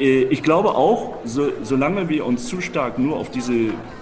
[0.00, 3.52] äh, ich glaube auch, so, solange wir uns zu stark nur auf diese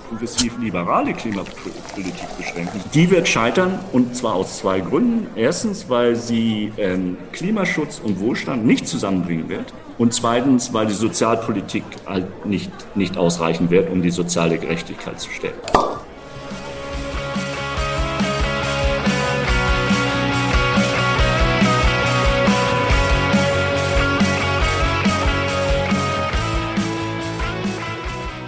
[0.08, 5.26] progressiv-liberale Klimapolitik beschränken, die wird scheitern und zwar aus zwei Gründen.
[5.36, 9.74] Erstens, weil sie ähm, Klimaschutz und Wohlstand nicht zusammenbringen wird.
[9.98, 15.28] Und zweitens, weil die Sozialpolitik halt nicht, nicht ausreichen wird, um die soziale Gerechtigkeit zu
[15.30, 15.54] stellen.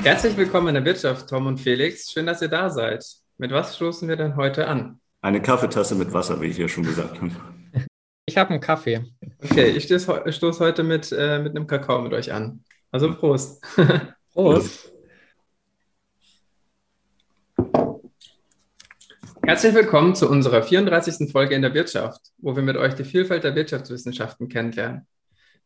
[0.02, 2.10] Herzlich willkommen in der Wirtschaft, Tom und Felix.
[2.10, 3.04] Schön, dass ihr da seid.
[3.36, 4.98] Mit was stoßen wir denn heute an?
[5.20, 7.32] Eine Kaffeetasse mit Wasser, wie ich ja schon gesagt habe.
[8.24, 9.04] Ich habe einen Kaffee.
[9.45, 12.64] Okay, ich stoße stoß heute mit, äh, mit einem Kakao mit euch an.
[12.90, 13.62] Also Prost.
[14.32, 14.90] Prost.
[19.42, 21.30] Herzlich willkommen zu unserer 34.
[21.30, 25.06] Folge in der Wirtschaft, wo wir mit euch die Vielfalt der Wirtschaftswissenschaften kennenlernen.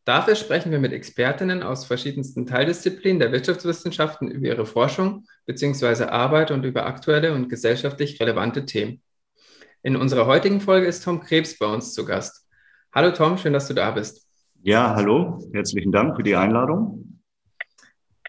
[0.05, 6.03] Dafür sprechen wir mit Expertinnen aus verschiedensten Teildisziplinen der Wirtschaftswissenschaften über ihre Forschung bzw.
[6.03, 9.01] Arbeit und über aktuelle und gesellschaftlich relevante Themen.
[9.81, 12.47] In unserer heutigen Folge ist Tom Krebs bei uns zu Gast.
[12.93, 14.27] Hallo Tom, schön, dass du da bist.
[14.61, 17.21] Ja, hallo, herzlichen Dank für die Einladung.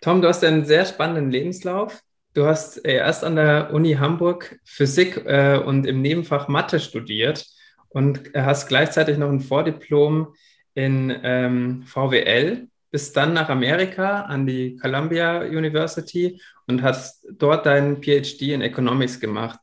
[0.00, 2.00] Tom, du hast einen sehr spannenden Lebenslauf.
[2.32, 7.46] Du hast äh, erst an der Uni Hamburg Physik äh, und im Nebenfach Mathe studiert
[7.88, 10.34] und hast gleichzeitig noch ein Vordiplom
[10.76, 18.02] in ähm, VWL, bist dann nach Amerika an die Columbia University und hast dort deinen
[18.02, 19.58] PhD in Economics gemacht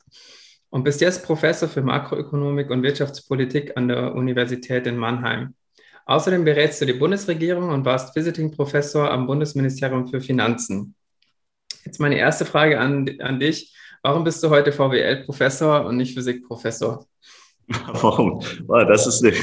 [0.72, 5.54] und bist jetzt Professor für Makroökonomik und Wirtschaftspolitik an der Universität in Mannheim.
[6.06, 10.96] Außerdem berätst du die Bundesregierung und warst Visiting Professor am Bundesministerium für Finanzen.
[11.86, 13.76] Jetzt meine erste Frage an, an dich.
[14.02, 17.06] Warum bist du heute VWL-Professor und nicht Physikprofessor?
[17.68, 18.44] Warum?
[18.68, 19.34] Das ist eine,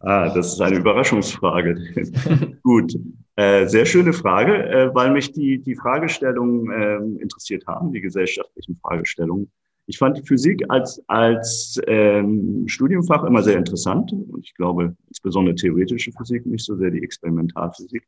[0.00, 2.58] ah, das ist eine Überraschungsfrage.
[2.62, 2.94] Gut,
[3.36, 8.76] äh, sehr schöne Frage, äh, weil mich die, die Fragestellungen äh, interessiert haben, die gesellschaftlichen
[8.82, 9.50] Fragestellungen.
[9.86, 15.54] Ich fand die Physik als, als ähm, Studienfach immer sehr interessant und ich glaube insbesondere
[15.54, 18.06] theoretische Physik, nicht so sehr die Experimentalphysik.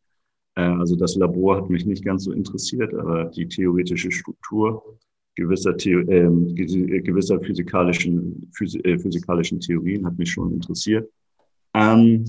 [0.56, 4.98] Äh, also das Labor hat mich nicht ganz so interessiert, aber die theoretische Struktur
[5.36, 11.08] gewisser, ähm, äh, gewisser physikalischen, phys äh, physikalischen Theorien hat mich schon interessiert.
[11.74, 12.24] Ähm,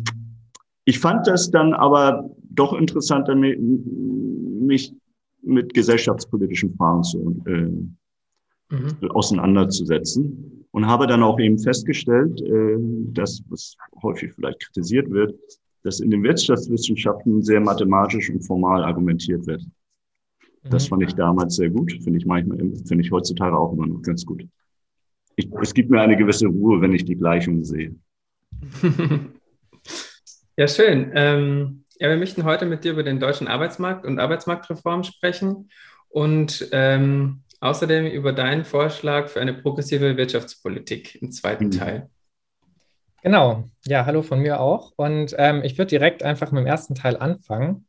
[0.86, 4.94] ich fand das dann aber doch interessanter, mich
[5.42, 9.12] mit gesellschaftspolitischen Fragen zu, äh, mhm.
[9.12, 12.78] auseinanderzusetzen und habe dann auch eben festgestellt, äh,
[13.14, 15.36] dass, was häufig vielleicht kritisiert wird,
[15.84, 19.66] dass in den Wirtschaftswissenschaften sehr mathematisch und formal argumentiert wird.
[20.64, 24.02] Das fand ich damals sehr gut, finde ich manchmal, finde ich heutzutage auch immer noch
[24.04, 24.46] ganz gut.
[25.36, 27.96] Ich, es gibt mir eine gewisse Ruhe, wenn ich die Gleichung sehe.
[30.58, 31.12] ja, schön.
[31.16, 35.70] Ähm, ja, wir möchten heute mit dir über den deutschen Arbeitsmarkt und Arbeitsmarktreform sprechen
[36.10, 41.72] und ähm, außerdem über deinen Vorschlag für eine progressive Wirtschaftspolitik im zweiten mhm.
[41.72, 42.10] Teil.
[43.24, 44.94] Genau, ja, hallo von mir auch.
[44.96, 47.86] Und ähm, ich würde direkt einfach mit dem ersten Teil anfangen.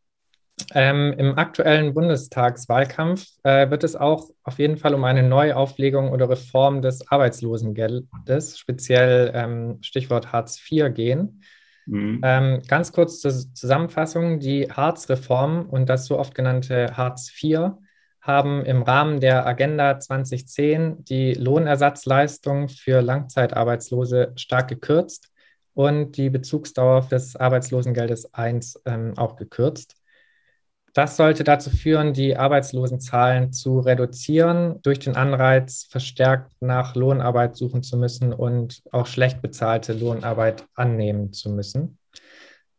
[0.74, 6.28] Ähm, Im aktuellen Bundestagswahlkampf äh, wird es auch auf jeden Fall um eine Neuauflegung oder
[6.28, 11.42] Reform des Arbeitslosengeldes, speziell ähm, Stichwort Hartz IV, gehen.
[11.86, 12.20] Mhm.
[12.22, 17.72] Ähm, ganz kurz zur Zusammenfassung: Die Hartz-Reform und das so oft genannte Hartz IV
[18.20, 25.30] haben im Rahmen der Agenda 2010 die Lohnersatzleistung für Langzeitarbeitslose stark gekürzt
[25.74, 29.96] und die Bezugsdauer des Arbeitslosengeldes 1 ähm, auch gekürzt.
[30.94, 37.82] Das sollte dazu führen, die Arbeitslosenzahlen zu reduzieren, durch den Anreiz, verstärkt nach Lohnarbeit suchen
[37.82, 41.98] zu müssen und auch schlecht bezahlte Lohnarbeit annehmen zu müssen.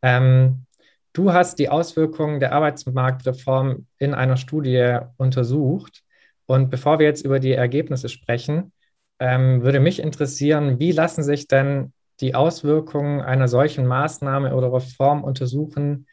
[0.04, 0.66] Ähm,
[1.14, 6.04] du hast die Auswirkungen der Arbeitsmarktreform in einer Studie untersucht.
[6.46, 8.74] Und bevor wir jetzt über die Ergebnisse sprechen,
[9.18, 15.24] ähm, würde mich interessieren, wie lassen sich denn die Auswirkungen einer solchen Maßnahme oder Reform
[15.24, 16.06] untersuchen,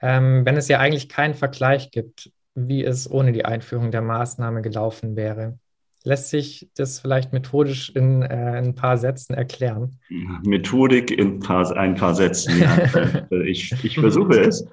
[0.00, 4.62] ähm, wenn es ja eigentlich keinen Vergleich gibt, wie es ohne die Einführung der Maßnahme
[4.62, 5.58] gelaufen wäre.
[6.04, 9.98] Lässt sich das vielleicht methodisch in, äh, ein paar Sätzen erklären?
[10.44, 13.26] Methodik in paar, ein paar Sätzen, ja.
[13.30, 14.66] Äh, ich, ich versuche es.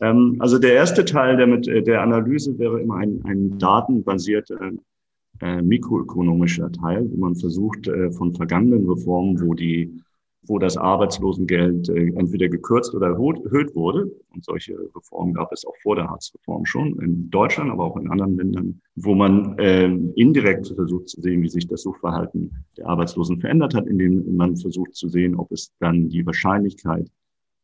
[0.00, 4.72] Ähm, also der erste Teil der, mit, der Analyse wäre immer ein, ein datenbasierter
[5.40, 10.02] äh, mikroökonomischer Teil, wo man versucht, äh, von vergangenen Reformen, wo die
[10.44, 14.10] wo das Arbeitslosengeld äh, entweder gekürzt oder erhöht wurde.
[14.34, 18.10] Und solche Reformen gab es auch vor der Hartz-Reform schon in Deutschland, aber auch in
[18.10, 19.86] anderen Ländern, wo man äh,
[20.16, 24.94] indirekt versucht zu sehen, wie sich das Suchverhalten der Arbeitslosen verändert hat, indem man versucht
[24.94, 27.08] zu sehen, ob es dann die Wahrscheinlichkeit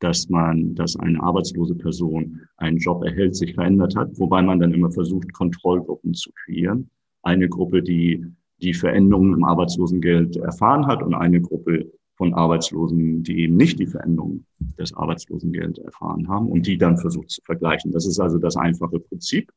[0.01, 4.73] dass man, dass eine arbeitslose Person einen Job erhält, sich verändert hat, wobei man dann
[4.73, 6.89] immer versucht, Kontrollgruppen zu kreieren.
[7.23, 8.25] Eine Gruppe, die
[8.61, 13.87] die Veränderungen im Arbeitslosengeld erfahren hat und eine Gruppe von Arbeitslosen, die eben nicht die
[13.87, 14.45] Veränderung
[14.79, 17.93] des Arbeitslosengelds erfahren haben und die dann versucht zu vergleichen.
[17.93, 19.51] Das ist also das einfache Prinzip.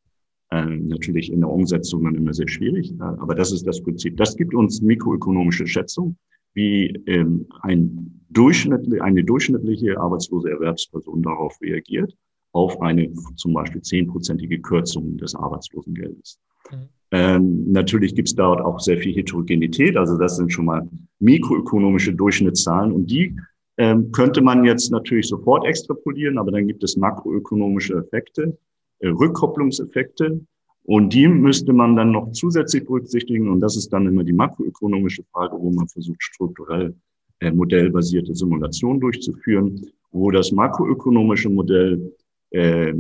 [0.52, 4.16] Äh, natürlich in der Umsetzung dann immer sehr schwierig, äh, aber das ist das Prinzip.
[4.18, 6.18] Das gibt uns mikroökonomische Schätzung,
[6.54, 12.16] wie ähm, ein durchschnittlich, eine durchschnittliche arbeitslose Erwerbsperson darauf reagiert,
[12.52, 16.38] auf eine zum Beispiel zehnprozentige Kürzung des Arbeitslosengeldes.
[16.72, 16.90] Mhm.
[17.14, 20.88] Ähm, natürlich gibt es dort auch sehr viel Heterogenität, also das sind schon mal
[21.20, 23.36] mikroökonomische Durchschnittszahlen und die
[23.78, 28.58] ähm, könnte man jetzt natürlich sofort extrapolieren, aber dann gibt es makroökonomische Effekte,
[29.00, 30.42] äh, Rückkopplungseffekte.
[30.84, 33.50] Und die müsste man dann noch zusätzlich berücksichtigen.
[33.50, 36.96] Und das ist dann immer die makroökonomische Frage, wo man versucht, strukturell
[37.40, 42.14] äh, modellbasierte Simulationen durchzuführen, wo das makroökonomische Modell
[42.52, 42.94] äh,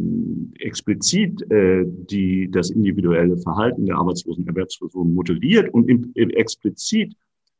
[0.59, 7.13] explizit äh, die, das individuelle Verhalten der arbeitslosen Erwerbspersonen modelliert und im, äh, explizit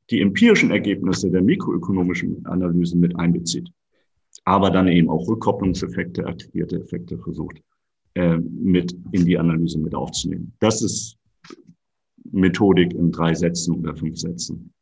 [0.09, 3.69] die empirischen Ergebnisse der mikroökonomischen Analysen mit einbezieht.
[4.45, 7.61] Aber dann eben auch Rückkopplungseffekte, aggregierte Effekte versucht
[8.15, 10.53] äh, mit in die Analyse mit aufzunehmen.
[10.59, 11.17] Das ist
[12.31, 14.73] Methodik in drei Sätzen oder fünf Sätzen.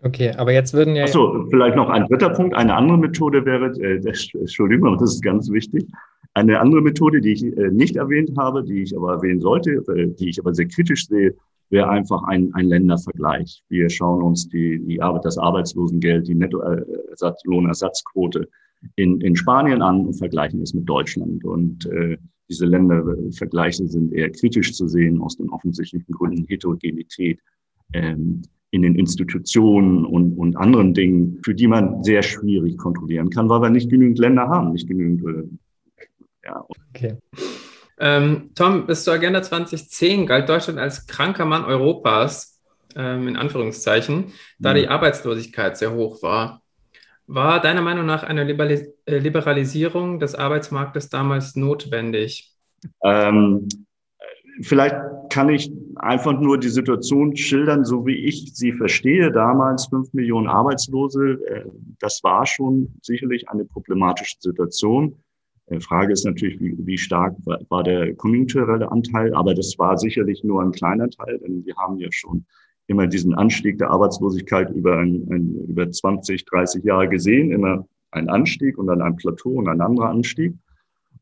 [0.00, 1.04] Okay, aber jetzt würden ja.
[1.04, 2.56] Achso, vielleicht noch ein dritter Punkt.
[2.56, 4.02] Eine andere Methode wäre, äh,
[4.38, 5.86] Entschuldigung, das ist ganz wichtig.
[6.34, 10.08] Eine andere Methode, die ich äh, nicht erwähnt habe, die ich aber erwähnen sollte, äh,
[10.18, 11.36] die ich aber sehr kritisch sehe,
[11.68, 13.62] wäre einfach ein, ein Ländervergleich.
[13.68, 18.48] Wir schauen uns die, die Arbeit, das Arbeitslosengeld, die Nettolohnersatzquote
[18.96, 21.44] in, in Spanien an und vergleichen es mit Deutschland.
[21.44, 22.16] Und äh,
[22.48, 27.40] diese Ländervergleiche sind eher kritisch zu sehen aus den offensichtlichen Gründen Heterogenität
[27.94, 33.48] ähm, in den Institutionen und, und anderen Dingen, für die man sehr schwierig kontrollieren kann,
[33.48, 35.24] weil wir nicht genügend Länder haben, nicht genügend.
[35.24, 35.48] Äh,
[36.44, 36.64] ja.
[36.90, 37.18] Okay.
[37.98, 42.60] Ähm, Tom, bis zur Agenda 2010 galt Deutschland als kranker Mann Europas,
[42.96, 44.76] ähm, in Anführungszeichen, da mhm.
[44.76, 46.62] die Arbeitslosigkeit sehr hoch war.
[47.26, 52.52] War deiner Meinung nach eine äh, Liberalisierung des Arbeitsmarktes damals notwendig?
[53.04, 53.68] Ähm,
[54.60, 54.96] vielleicht
[55.30, 59.30] kann ich einfach nur die Situation schildern, so wie ich sie verstehe.
[59.30, 61.64] Damals fünf Millionen Arbeitslose, äh,
[62.00, 65.16] das war schon sicherlich eine problematische Situation.
[65.72, 70.44] Die Frage ist natürlich, wie, wie stark war der konjunkturelle Anteil, aber das war sicherlich
[70.44, 72.44] nur ein kleiner Teil, denn wir haben ja schon
[72.88, 78.28] immer diesen Anstieg der Arbeitslosigkeit über, ein, ein, über 20, 30 Jahre gesehen, immer ein
[78.28, 80.54] Anstieg und dann ein Plateau und ein anderer Anstieg.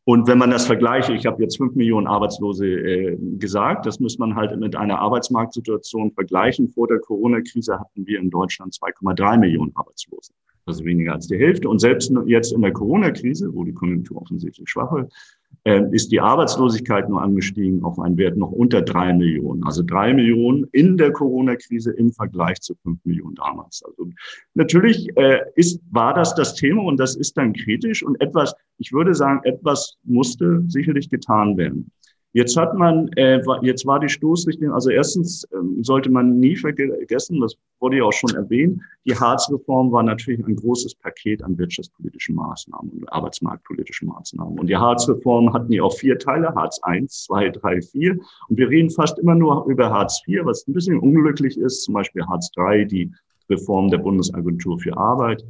[0.04, 4.18] Und wenn man das vergleiche, ich habe jetzt fünf Millionen Arbeitslose äh, gesagt, das muss
[4.18, 6.68] man halt mit einer Arbeitsmarktsituation vergleichen.
[6.68, 10.32] Vor der Corona-Krise hatten wir in Deutschland 2,3 Millionen Arbeitslose
[10.66, 11.68] also weniger als die Hälfte.
[11.68, 16.20] Und selbst jetzt in der Corona-Krise, wo die Konjunktur offensichtlich schwach ist, äh, ist die
[16.20, 19.64] Arbeitslosigkeit nur angestiegen auf einen Wert noch unter drei Millionen.
[19.64, 23.82] Also drei Millionen in der Corona-Krise im Vergleich zu fünf Millionen damals.
[23.84, 24.10] Also
[24.54, 28.92] natürlich äh, ist, war das das Thema und das ist dann kritisch und etwas, ich
[28.92, 31.90] würde sagen, etwas musste sicherlich getan werden.
[32.32, 37.40] Jetzt hat man, äh, jetzt war die Stoßrichtung, also erstens ähm, sollte man nie vergessen,
[37.40, 42.36] das wurde ja auch schon erwähnt, die Hartz-Reform war natürlich ein großes Paket an wirtschaftspolitischen
[42.36, 44.60] Maßnahmen und arbeitsmarktpolitischen Maßnahmen.
[44.60, 48.16] Und die Hartz-Reform hatten ja auch vier Teile, Hartz I, zwei, drei, vier.
[48.48, 51.94] Und wir reden fast immer nur über Hartz IV, was ein bisschen unglücklich ist, zum
[51.94, 53.10] Beispiel Hartz III, die
[53.48, 55.44] Reform der Bundesagentur für Arbeit,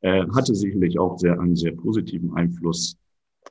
[0.00, 2.96] äh, hatte sicherlich auch sehr, einen sehr positiven Einfluss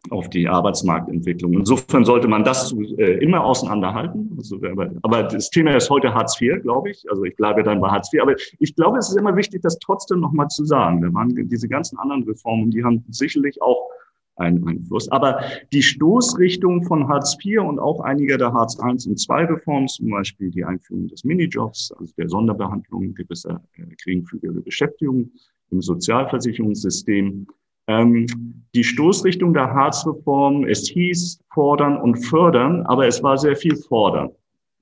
[0.10, 1.54] auf die Arbeitsmarktentwicklung.
[1.54, 4.34] Insofern sollte man das äh, immer auseinanderhalten.
[4.38, 4.60] Also,
[5.04, 7.06] aber, das Thema ist heute Hartz IV, glaube ich.
[7.10, 8.22] Also ich bleibe dann bei Hartz IV.
[8.22, 11.02] Aber ich glaube, es ist immer wichtig, das trotzdem nochmal zu sagen.
[11.02, 13.90] Da waren diese ganzen anderen Reformen, die haben sicherlich auch
[14.38, 15.10] einen Einfluss.
[15.12, 19.88] Aber die Stoßrichtung von Hartz IV und auch einiger der Hartz I und II Reformen,
[19.88, 25.32] zum Beispiel die Einführung des Minijobs, also der Sonderbehandlung gewisser äh, geringfügige Beschäftigung
[25.70, 27.48] im Sozialversicherungssystem,
[27.88, 28.28] ähm,
[28.74, 34.30] die Stoßrichtung der Harzreform, es hieß fordern und fördern, aber es war sehr viel fordern.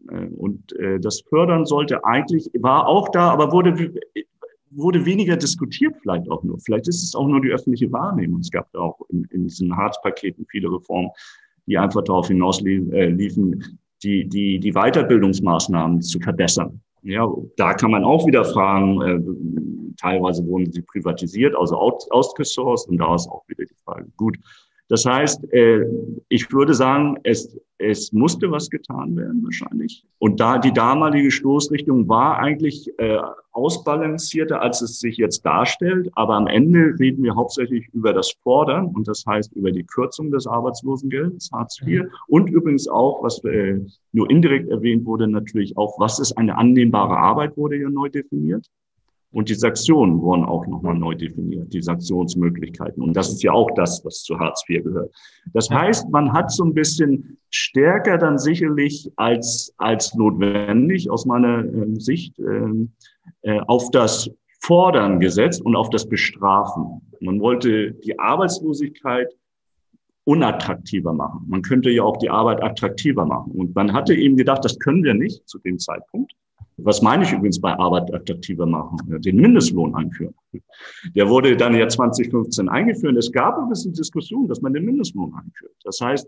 [0.09, 3.93] Äh, und äh, das Fördern sollte eigentlich, war auch da, aber wurde,
[4.71, 6.59] wurde weniger diskutiert vielleicht auch nur.
[6.59, 8.41] Vielleicht ist es auch nur die öffentliche Wahrnehmung.
[8.41, 11.09] Es gab da auch in, in diesen Harzpaketen viele Reformen,
[11.65, 13.13] die einfach darauf hinaus äh,
[14.01, 16.81] die, die, die Weiterbildungsmaßnahmen zu verbessern.
[17.01, 19.19] Ja, da kann man auch wieder fragen, äh,
[19.99, 24.37] teilweise wurden sie privatisiert, also out, outgesourced und da ist auch wieder die Frage, gut,
[24.89, 25.85] Das heißt, äh,
[26.29, 30.03] ich würde sagen, es, es musste was getan werden wahrscheinlich.
[30.17, 33.19] Und da die damalige Stoßrichtung war eigentlich äh,
[33.51, 36.09] ausbalancierter, als es sich jetzt darstellt.
[36.15, 40.31] Aber am Ende reden wir hauptsächlich über das Fordern und das heißt über die Kürzung
[40.31, 42.03] des Arbeitslosengeldes, Hartz IV.
[42.03, 42.11] Mhm.
[42.27, 43.79] Und übrigens auch, was äh,
[44.11, 48.65] nur indirekt erwähnt wurde, natürlich auch, was ist eine annehmbare Arbeit, wurde ja neu definiert.
[49.31, 53.03] Und die Sanktionen wurden auch nochmal neu definiert, die Sanktionsmöglichkeiten.
[53.03, 55.15] Und das ist ja auch das, was zu Hartz IV gehört.
[55.53, 61.63] Das heißt, man hat so ein bisschen stärker dann sicherlich als, als notwendig aus meiner
[61.63, 62.87] äh, Sicht äh,
[63.43, 64.31] äh, auf das
[64.61, 67.01] Fordern gesetzt und auf das Bestrafen.
[67.21, 69.27] Man wollte die Arbeitslosigkeit
[70.23, 71.45] unattraktiver machen.
[71.47, 73.51] Man könnte ja auch die Arbeit attraktiver machen.
[73.51, 76.33] Und man hatte eben gedacht, das können wir nicht zu dem Zeitpunkt.
[76.83, 78.99] Was meine ich übrigens bei Arbeit attraktiver machen?
[79.21, 80.33] Den Mindestlohn einführen.
[81.15, 83.17] Der wurde dann ja 2015 eingeführt.
[83.17, 85.73] Es gab ein bisschen Diskussion, dass man den Mindestlohn einführt.
[85.83, 86.27] Das heißt,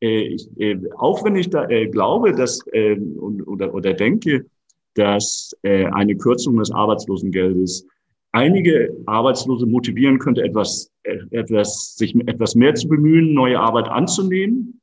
[0.00, 4.46] äh, ich, äh, auch wenn ich da äh, glaube, dass oder, oder denke,
[4.94, 7.86] dass eine Kürzung des Arbeitslosengeldes
[8.32, 10.90] einige Arbeitslose motivieren könnte, etwas,
[11.30, 14.80] etwas, sich etwas mehr zu bemühen, neue Arbeit anzunehmen,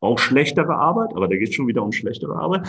[0.00, 2.68] auch schlechtere Arbeit, aber da geht es schon wieder um schlechtere Arbeit,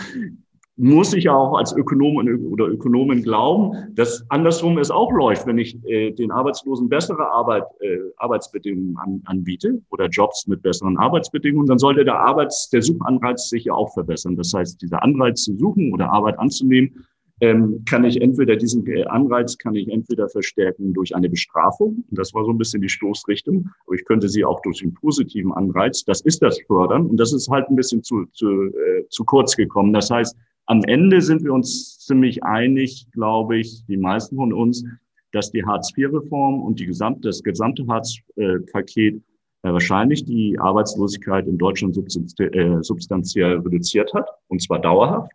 [0.76, 2.16] muss ich ja auch als Ökonom
[2.50, 7.64] oder Ökonomin glauben, dass andersrum es auch läuft, wenn ich äh, den Arbeitslosen bessere Arbeit,
[7.80, 13.48] äh, Arbeitsbedingungen an, anbiete oder Jobs mit besseren Arbeitsbedingungen, dann sollte der Arbeits-, der Suchanreiz
[13.48, 14.36] sich ja auch verbessern.
[14.36, 17.06] Das heißt, dieser Anreiz zu suchen oder Arbeit anzunehmen,
[17.40, 22.04] ähm, kann ich entweder diesen äh, Anreiz kann ich entweder verstärken durch eine Bestrafung.
[22.10, 23.68] Das war so ein bisschen die Stoßrichtung.
[23.86, 26.04] Aber ich könnte sie auch durch einen positiven Anreiz.
[26.04, 27.06] Das ist das Fördern.
[27.06, 29.92] Und das ist halt ein bisschen zu, zu, äh, zu kurz gekommen.
[29.92, 34.84] Das heißt, am Ende sind wir uns ziemlich einig, glaube ich, die meisten von uns,
[35.32, 41.96] dass die Hartz-IV-Reform und die gesamte, das gesamte Hartz-Paket äh, wahrscheinlich die Arbeitslosigkeit in Deutschland
[41.96, 45.32] äh, substanziell reduziert hat, und zwar dauerhaft.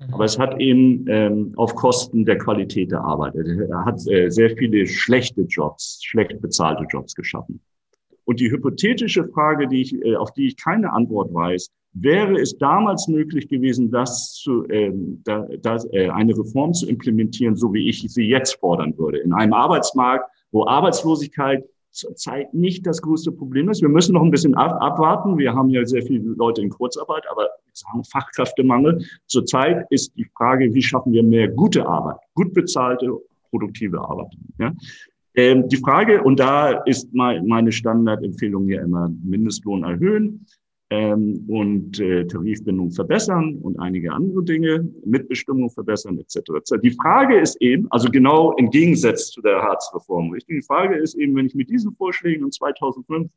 [0.00, 0.14] Mhm.
[0.14, 3.34] Aber es hat eben ähm, auf Kosten der Qualität der Arbeit.
[3.36, 7.60] Er hat äh, sehr viele schlechte Jobs, schlecht bezahlte Jobs geschaffen.
[8.24, 12.56] Und die hypothetische Frage, die ich, äh, auf die ich keine Antwort weiß, wäre es
[12.58, 17.88] damals möglich gewesen, das zu, ähm, da, das, äh, eine Reform zu implementieren, so wie
[17.88, 23.68] ich sie jetzt fordern würde, in einem Arbeitsmarkt, wo Arbeitslosigkeit zurzeit nicht das größte Problem
[23.68, 23.82] ist.
[23.82, 25.38] Wir müssen noch ein bisschen ab, abwarten.
[25.38, 29.04] Wir haben ja sehr viele Leute in Kurzarbeit, aber sagen Fachkräftemangel.
[29.26, 33.10] Zurzeit ist die Frage, wie schaffen wir mehr gute Arbeit, gut bezahlte,
[33.50, 34.32] produktive Arbeit.
[34.58, 34.72] Ja?
[35.34, 40.46] Ähm, die Frage, und da ist meine Standardempfehlung ja immer Mindestlohn erhöhen
[40.90, 46.40] ähm, und äh, Tarifbindung verbessern und einige andere Dinge, Mitbestimmung verbessern etc.
[46.82, 51.36] Die Frage ist eben, also genau im Gegensatz zu der Hartz-Reform, die Frage ist eben,
[51.36, 53.30] wenn ich mit diesen Vorschlägen in 2005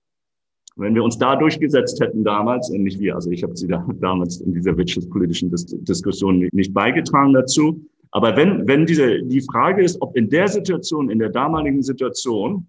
[0.77, 3.85] wenn wir uns da durchgesetzt hätten damals, und nicht wir, also ich habe sie da,
[3.99, 9.83] damals in dieser wirtschaftspolitischen Dis Diskussion nicht beigetragen dazu, aber wenn, wenn diese, die Frage
[9.83, 12.67] ist, ob in der Situation, in der damaligen Situation,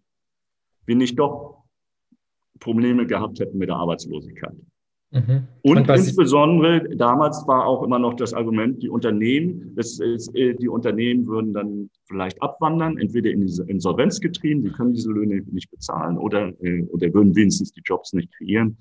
[0.87, 1.62] wir nicht doch
[2.59, 4.55] Probleme gehabt hätten mit der Arbeitslosigkeit.
[5.12, 5.47] Mhm.
[5.62, 10.54] Und, Und insbesondere damals war auch immer noch das Argument, die Unternehmen, das ist, äh,
[10.54, 15.42] die Unternehmen würden dann vielleicht abwandern, entweder in diese Insolvenz getrieben, sie können diese Löhne
[15.52, 18.78] nicht bezahlen oder, äh, oder würden wenigstens die Jobs nicht kreieren.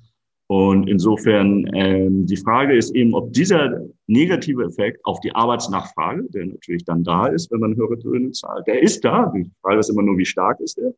[0.48, 6.46] Und insofern ähm, die Frage ist eben, ob dieser negative Effekt auf die Arbeitsnachfrage, der
[6.46, 9.32] natürlich dann da ist, wenn man höhere Löhne zahlt, der ist da.
[9.36, 10.94] Die Frage ist immer nur, wie stark ist der?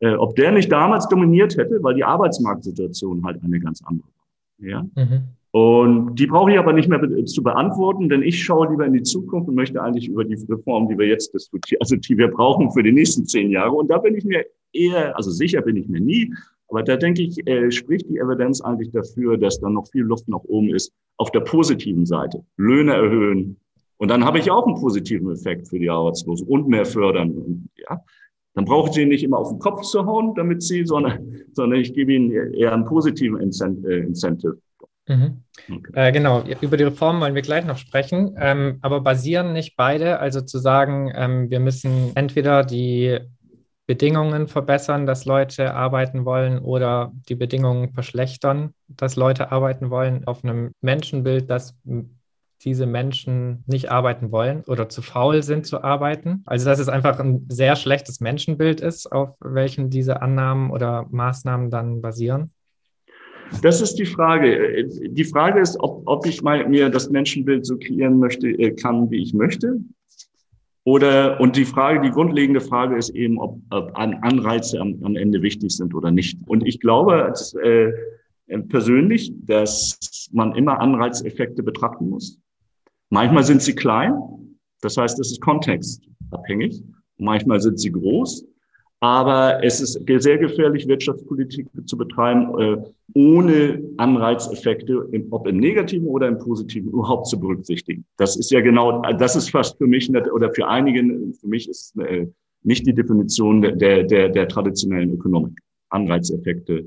[0.00, 4.23] Äh, ob der nicht damals dominiert hätte, weil die Arbeitsmarktsituation halt eine ganz andere war.
[4.58, 4.82] Ja?
[4.94, 5.28] Mhm.
[5.50, 9.02] Und die brauche ich aber nicht mehr zu beantworten, denn ich schaue lieber in die
[9.02, 12.72] Zukunft und möchte eigentlich über die Reformen, die wir jetzt diskutieren, also die wir brauchen
[12.72, 13.70] für die nächsten zehn Jahre.
[13.70, 16.34] Und da bin ich mir eher, also sicher bin ich mir nie,
[16.68, 20.26] aber da denke ich, äh, spricht die Evidenz eigentlich dafür, dass da noch viel Luft
[20.28, 22.44] nach oben ist auf der positiven Seite.
[22.56, 23.60] Löhne erhöhen.
[23.98, 27.30] Und dann habe ich auch einen positiven Effekt für die Arbeitslosen und mehr fördern.
[27.30, 28.00] Und, ja,
[28.54, 31.80] dann brauche ich sie nicht immer auf den Kopf zu hauen, damit sie, sondern, sondern
[31.80, 34.58] ich gebe ihnen eher einen positiven äh, Incentive.
[35.06, 35.42] Mhm.
[35.70, 35.92] Okay.
[35.92, 40.18] Äh, genau, über die Reform wollen wir gleich noch sprechen, ähm, aber basieren nicht beide,
[40.18, 43.18] also zu sagen, ähm, wir müssen entweder die
[43.86, 50.42] Bedingungen verbessern, dass Leute arbeiten wollen oder die Bedingungen verschlechtern, dass Leute arbeiten wollen, auf
[50.42, 51.76] einem Menschenbild, dass
[52.64, 56.42] diese Menschen nicht arbeiten wollen oder zu faul sind zu arbeiten.
[56.46, 61.70] Also dass es einfach ein sehr schlechtes Menschenbild ist, auf welchen diese Annahmen oder Maßnahmen
[61.70, 62.50] dann basieren.
[63.62, 64.88] Das ist die Frage.
[64.88, 69.10] Die Frage ist, ob, ob ich mal mir das Menschenbild so kreieren möchte, äh, kann,
[69.10, 69.80] wie ich möchte.
[70.84, 75.40] Oder, und die Frage, die grundlegende Frage ist eben, ob, ob Anreize am, am Ende
[75.40, 76.38] wichtig sind oder nicht.
[76.46, 77.92] Und ich glaube als, äh,
[78.68, 82.38] persönlich, dass man immer Anreizeffekte betrachten muss.
[83.14, 84.12] Manchmal sind sie klein,
[84.80, 86.82] das heißt, es ist kontextabhängig.
[87.16, 88.44] Manchmal sind sie groß.
[88.98, 92.76] Aber es ist sehr gefährlich, Wirtschaftspolitik zu betreiben, äh,
[93.14, 98.04] ohne Anreizeffekte, ob im Negativen oder im Positiven, überhaupt zu berücksichtigen.
[98.16, 101.00] Das ist ja genau, das ist fast für mich oder für einige,
[101.38, 102.26] für mich ist äh,
[102.64, 105.56] nicht die Definition der, der, der traditionellen Ökonomik.
[105.90, 106.86] Anreizeffekte,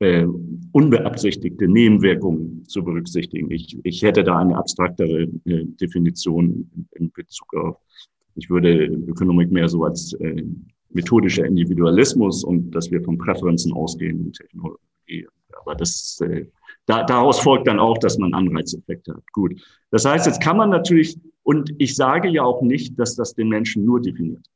[0.00, 0.26] äh,
[0.72, 3.50] unbeabsichtigte Nebenwirkungen zu berücksichtigen.
[3.50, 7.76] Ich, ich hätte da eine abstraktere äh, Definition in, in Bezug auf,
[8.34, 10.44] ich würde Ökonomik mehr so als äh,
[10.90, 15.26] methodischer Individualismus und dass wir von Präferenzen ausgehen und Technologie.
[15.60, 16.46] Aber das, äh,
[16.86, 19.32] da, daraus folgt dann auch, dass man Anreizeffekte hat.
[19.32, 19.60] Gut.
[19.90, 23.48] Das heißt, jetzt kann man natürlich, und ich sage ja auch nicht, dass das den
[23.48, 24.46] Menschen nur definiert.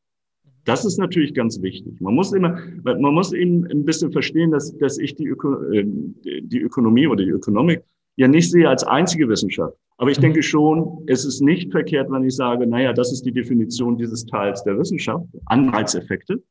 [0.64, 2.00] Das ist natürlich ganz wichtig.
[2.00, 5.84] Man muss immer, man muss eben ein bisschen verstehen, dass, dass ich die, Öko, äh,
[5.84, 7.82] die Ökonomie oder die Ökonomik
[8.16, 9.76] ja nicht sehe als einzige Wissenschaft.
[9.98, 10.22] Aber ich mhm.
[10.22, 14.24] denke schon, es ist nicht verkehrt, wenn ich sage, naja, das ist die Definition dieses
[14.26, 16.42] Teils der Wissenschaft, Anreizeffekte.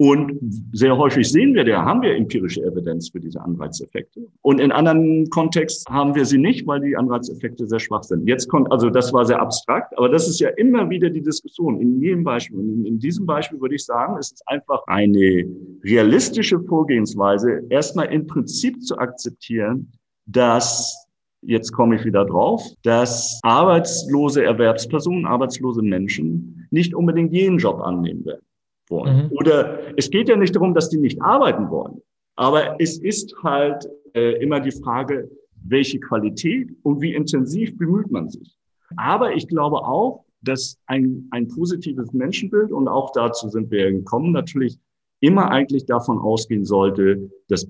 [0.00, 0.38] Und
[0.72, 4.28] sehr häufig sehen wir, da haben wir empirische Evidenz für diese Anreizeffekte.
[4.42, 8.28] Und in anderen Kontexten haben wir sie nicht, weil die Anreizeffekte sehr schwach sind.
[8.28, 11.80] Jetzt kommt, also das war sehr abstrakt, aber das ist ja immer wieder die Diskussion
[11.80, 12.60] in jedem Beispiel.
[12.60, 15.44] Und in, in diesem Beispiel würde ich sagen, es ist einfach eine
[15.82, 19.90] realistische Vorgehensweise, erstmal im Prinzip zu akzeptieren,
[20.26, 21.08] dass
[21.42, 28.24] jetzt komme ich wieder drauf, dass arbeitslose Erwerbspersonen, arbeitslose Menschen nicht unbedingt jeden Job annehmen
[28.24, 28.47] werden
[28.90, 29.24] wollen.
[29.24, 29.32] Mhm.
[29.32, 32.00] Oder es geht ja nicht darum, dass die nicht arbeiten wollen.
[32.36, 35.28] Aber es ist halt äh, immer die Frage,
[35.64, 38.56] welche Qualität und wie intensiv bemüht man sich.
[38.96, 44.32] Aber ich glaube auch, dass ein, ein positives Menschenbild, und auch dazu sind wir gekommen,
[44.32, 44.78] natürlich
[45.20, 47.68] immer eigentlich davon ausgehen sollte, dass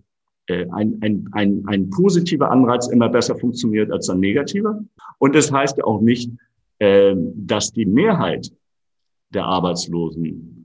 [0.48, 4.82] äh, ein, ein, ein, ein positiver Anreiz immer besser funktioniert als ein negativer.
[5.18, 6.30] Und das heißt auch nicht,
[6.78, 8.52] äh, dass die Mehrheit
[9.30, 10.57] der Arbeitslosen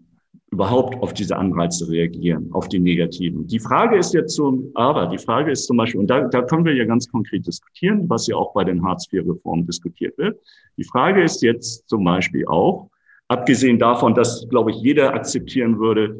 [0.53, 3.48] überhaupt auf diese Anreize reagieren, auf die negativen.
[3.48, 6.63] Die Frage ist jetzt so, aber die Frage ist zum Beispiel, und da, da können
[6.63, 10.39] wir ja ganz konkret diskutieren, was ja auch bei den Hartz-IV-Reformen diskutiert wird.
[10.77, 12.89] Die Frage ist jetzt zum Beispiel auch,
[13.27, 16.16] abgesehen davon, dass, glaube ich, jeder akzeptieren würde,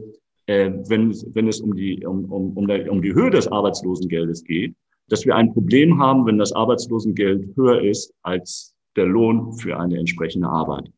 [0.48, 4.44] äh, wenn, wenn es um die, um, um, um, der, um die Höhe des Arbeitslosengeldes
[4.44, 4.74] geht,
[5.10, 10.00] dass wir ein Problem haben, wenn das Arbeitslosengeld höher ist als der Lohn für eine
[10.00, 10.90] entsprechende Arbeit.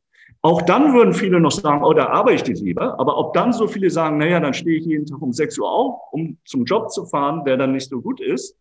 [0.45, 2.99] Auch dann würden viele noch sagen, oh, da arbeite ich lieber.
[2.99, 5.67] Aber ob dann so viele sagen, naja, dann stehe ich jeden Tag um 6 Uhr
[5.67, 8.55] auf, um zum Job zu fahren, der dann nicht so gut ist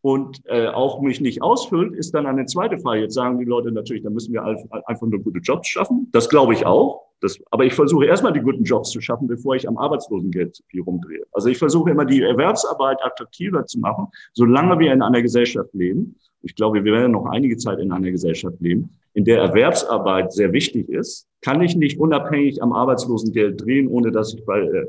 [0.00, 3.00] und äh, auch mich nicht ausfüllt, ist dann eine zweite Frage.
[3.00, 6.06] Jetzt sagen die Leute natürlich, da müssen wir einfach nur gute Jobs schaffen.
[6.12, 7.02] Das glaube ich auch.
[7.18, 10.82] Das, aber ich versuche erstmal die guten Jobs zu schaffen, bevor ich am Arbeitslosengeld viel
[10.82, 11.24] rumdrehe.
[11.32, 16.14] Also ich versuche immer die Erwerbsarbeit attraktiver zu machen, solange wir in einer Gesellschaft leben.
[16.42, 20.52] Ich glaube, wir werden noch einige Zeit in einer Gesellschaft leben, in der Erwerbsarbeit sehr
[20.52, 24.86] wichtig ist, kann ich nicht unabhängig am Arbeitslosengeld drehen, ohne dass ich bei, äh,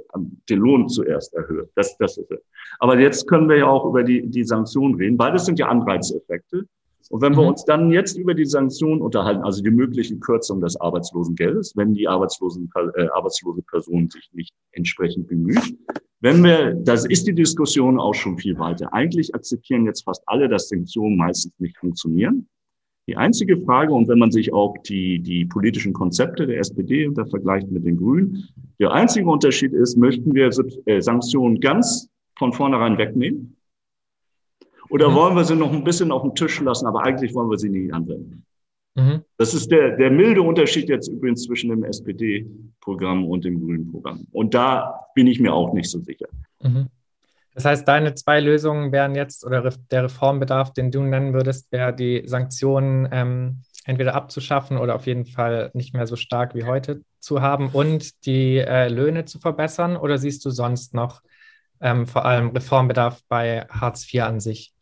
[0.50, 1.70] den Lohn zuerst erhöhe.
[1.76, 2.40] Das, das ist es.
[2.80, 5.18] Aber jetzt können wir ja auch über die, die Sanktionen reden.
[5.18, 6.66] Beides sind ja Anreizeffekte.
[7.10, 7.50] Und wenn wir mhm.
[7.50, 12.08] uns dann jetzt über die Sanktionen unterhalten, also die mögliche Kürzung des Arbeitslosengeldes, wenn die
[12.08, 15.78] arbeitslosen, äh, arbeitslose Person sich nicht entsprechend bemüht,
[16.22, 18.92] wenn wir, das ist die Diskussion auch schon viel weiter.
[18.92, 22.48] Eigentlich akzeptieren jetzt fast alle, dass Sanktionen meistens nicht funktionieren.
[23.08, 27.28] Die einzige Frage, und wenn man sich auch die, die politischen Konzepte der SPD unter
[27.28, 30.50] vergleicht mit den Grünen, der einzige Unterschied ist, möchten wir
[30.86, 33.56] äh, Sanktionen ganz von vornherein wegnehmen?
[34.90, 35.16] Oder mhm.
[35.16, 37.70] wollen wir sie noch ein bisschen auf den Tisch lassen, aber eigentlich wollen wir sie
[37.70, 38.44] nie anwenden?
[38.96, 39.22] Mhm.
[39.38, 44.26] Das ist der, der milde Unterschied jetzt übrigens zwischen dem SPD-Programm und dem Grünen-Programm.
[44.32, 46.28] Und da bin ich mir auch nicht so sicher.
[46.62, 46.88] Mhm.
[47.56, 51.96] Das heißt, deine zwei Lösungen wären jetzt, oder der Reformbedarf, den du nennen würdest, wäre
[51.96, 57.02] die Sanktionen ähm, entweder abzuschaffen oder auf jeden Fall nicht mehr so stark wie heute
[57.22, 59.96] zu haben und die äh, Löhne zu verbessern?
[59.96, 61.22] Oder siehst du sonst noch
[61.80, 64.75] ähm, vor allem Reformbedarf bei Hartz IV an sich?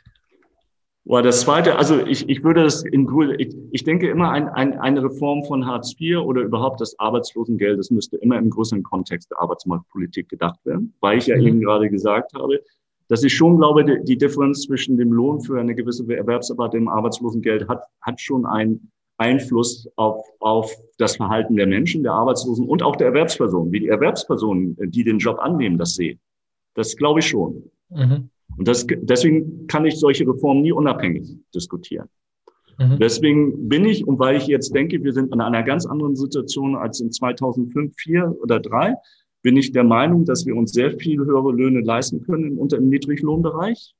[1.06, 4.80] Boah, das zweite, also ich, ich würde das in ich, ich denke immer, ein, ein,
[4.80, 9.42] eine Reform von Hartz IV oder überhaupt des Arbeitslosengeldes müsste immer im größeren Kontext der
[9.42, 11.48] Arbeitsmarktpolitik gedacht werden, weil ich ja mhm.
[11.48, 12.62] eben gerade gesagt habe,
[13.10, 16.88] dass ich schon glaube, die, die Differenz zwischen dem Lohn für eine gewisse Erwerbsarbeit im
[16.88, 22.82] Arbeitslosengeld hat, hat schon einen Einfluss auf, auf das Verhalten der Menschen, der Arbeitslosen und
[22.82, 26.20] auch der Erwerbspersonen, wie die Erwerbspersonen, die den Job annehmen, das sehen.
[26.76, 27.70] Das glaube ich schon.
[27.90, 28.30] Mhm.
[28.58, 32.08] Und das, deswegen kann ich solche Reformen nie unabhängig diskutieren.
[32.80, 32.98] Mhm.
[33.00, 36.76] Deswegen bin ich, und weil ich jetzt denke, wir sind in einer ganz anderen Situation
[36.76, 38.96] als in 2005, 4 oder 3,
[39.42, 42.78] bin ich der Meinung, dass wir uns sehr viel höhere Löhne leisten können im, unter
[42.78, 43.94] im Niedriglohnbereich.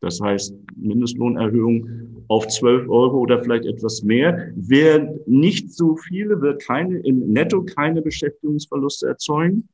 [0.00, 4.52] Das heißt, Mindestlohnerhöhung auf 12 Euro oder vielleicht etwas mehr.
[4.54, 9.68] Wer nicht so viele, wird keine, in netto keine Beschäftigungsverluste erzeugen.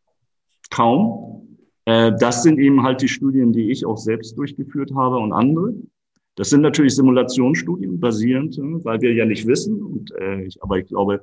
[0.70, 1.41] Kaum.
[1.84, 5.74] Äh, das sind eben halt die Studien, die ich auch selbst durchgeführt habe und andere.
[6.36, 9.82] Das sind natürlich Simulationsstudien basierend, äh, weil wir ja nicht wissen.
[9.82, 11.22] Und, äh, ich, aber ich glaube,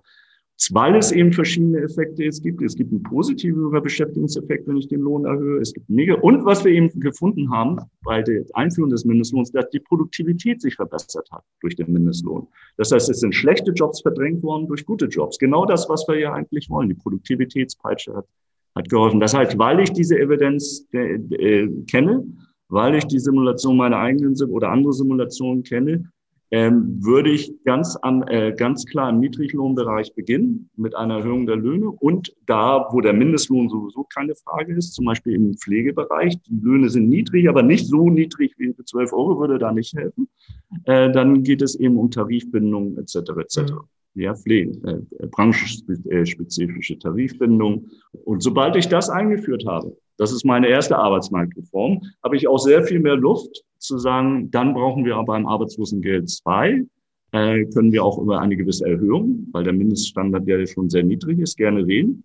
[0.71, 2.61] weil es eben verschiedene Effekte jetzt gibt.
[2.61, 5.61] Es gibt einen positiven Beschäftigungseffekt, wenn ich den Lohn erhöhe.
[5.61, 9.69] Es gibt Neg und was wir eben gefunden haben bei der Einführung des Mindestlohns, dass
[9.69, 12.47] die Produktivität sich verbessert hat durch den Mindestlohn.
[12.75, 15.39] Das heißt, es sind schlechte Jobs verdrängt worden durch gute Jobs.
[15.39, 16.89] Genau das, was wir ja eigentlich wollen.
[16.89, 18.25] Die Produktivitätspeitsche hat,
[18.75, 19.19] hat geholfen.
[19.19, 22.25] Das heißt, weil ich diese Evidenz äh, äh, kenne,
[22.69, 26.09] weil ich die Simulation meiner eigenen oder andere Simulationen kenne,
[26.51, 31.57] ähm, würde ich ganz, am, äh, ganz klar im Niedriglohnbereich beginnen mit einer Erhöhung der
[31.57, 36.59] Löhne und da, wo der Mindestlohn sowieso keine Frage ist, zum Beispiel im Pflegebereich, die
[36.59, 40.27] Löhne sind niedrig, aber nicht so niedrig wie 12 Euro würde da nicht helfen,
[40.85, 43.15] äh, dann geht es eben um Tarifbindung etc.
[43.37, 43.71] etc.
[43.73, 47.87] Mhm ja, Pflege, äh, branchenspezifische Tarifbindung.
[48.25, 52.83] Und sobald ich das eingeführt habe, das ist meine erste Arbeitsmarktreform, habe ich auch sehr
[52.83, 56.85] viel mehr Luft zu sagen, dann brauchen wir aber beim Arbeitslosengeld 2,
[57.31, 61.39] äh, können wir auch über eine gewisse Erhöhung, weil der Mindeststandard ja schon sehr niedrig
[61.39, 62.23] ist, gerne reden,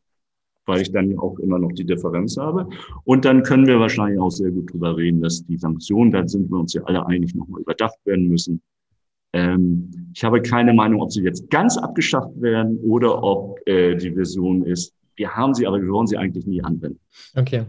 [0.66, 2.68] weil ich dann ja auch immer noch die Differenz habe.
[3.04, 6.50] Und dann können wir wahrscheinlich auch sehr gut drüber reden, dass die Sanktionen, da sind
[6.50, 8.62] wir uns ja alle einig, nochmal überdacht werden müssen.
[9.34, 14.12] Ähm, ich habe keine Meinung, ob sie jetzt ganz abgeschafft werden oder ob äh, die
[14.12, 17.00] Version ist, wir haben sie, aber wir wollen sie eigentlich nie anwenden.
[17.34, 17.66] Okay.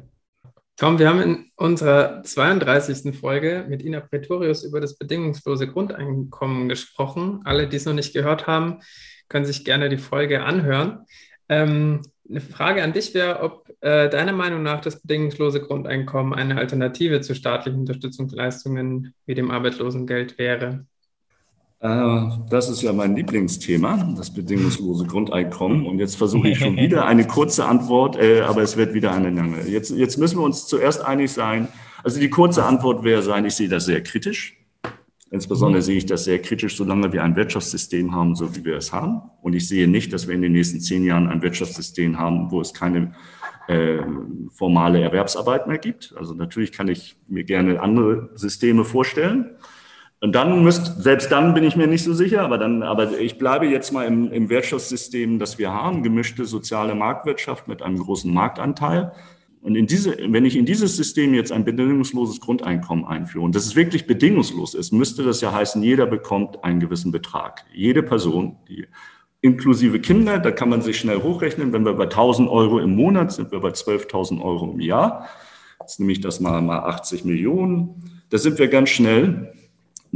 [0.78, 3.18] Tom, wir haben in unserer 32.
[3.18, 7.42] Folge mit Ina Pretorius über das bedingungslose Grundeinkommen gesprochen.
[7.46, 8.80] Alle, die es noch nicht gehört haben,
[9.28, 11.06] können sich gerne die Folge anhören.
[11.50, 16.58] Ähm, eine Frage an dich wäre, ob äh, deiner Meinung nach das bedingungslose Grundeinkommen eine
[16.58, 20.86] Alternative zu staatlichen Unterstützungsleistungen wie dem Arbeitslosengeld wäre.
[21.80, 25.86] Äh, das ist ja mein Lieblingsthema, das bedingungslose Grundeinkommen.
[25.86, 29.30] Und jetzt versuche ich schon wieder eine kurze Antwort, äh, aber es wird wieder eine
[29.30, 29.62] lange.
[29.68, 31.68] Jetzt, jetzt müssen wir uns zuerst einig sein.
[32.04, 34.58] Also die kurze Antwort wäre sein, ich sehe das sehr kritisch.
[35.32, 38.94] Insbesondere sehe ich das sehr kritisch, solange wir ein Wirtschaftssystem haben, so wie wir es
[38.94, 39.24] haben.
[39.42, 42.62] Und ich sehe nicht, dass wir in den nächsten zehn Jahren ein Wirtschaftssystem haben, wo
[42.62, 43.14] es keine
[43.68, 43.98] äh,
[44.52, 46.14] formale Erwerbsarbeit mehr gibt.
[46.18, 49.55] Also natürlich kann ich mir gerne andere Systeme vorstellen.
[50.26, 53.38] Und dann müsst, selbst dann bin ich mir nicht so sicher, aber dann, aber ich
[53.38, 58.34] bleibe jetzt mal im, im Wirtschaftssystem, das wir haben, gemischte soziale Marktwirtschaft mit einem großen
[58.34, 59.12] Marktanteil.
[59.62, 63.68] Und in diese, wenn ich in dieses System jetzt ein bedingungsloses Grundeinkommen einführe, und das
[63.68, 67.64] ist wirklich bedingungslos ist, müsste das ja heißen, jeder bekommt einen gewissen Betrag.
[67.72, 68.88] Jede Person, die
[69.42, 73.32] inklusive Kinder, da kann man sich schnell hochrechnen, wenn wir bei 1000 Euro im Monat
[73.32, 75.30] sind, wir bei 12.000 Euro im Jahr.
[75.80, 78.24] Jetzt nehme ich das mal, mal 80 Millionen.
[78.32, 79.54] Da sind wir ganz schnell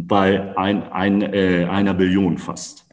[0.08, 2.86] bei ein, ein, äh, einer Billion fast.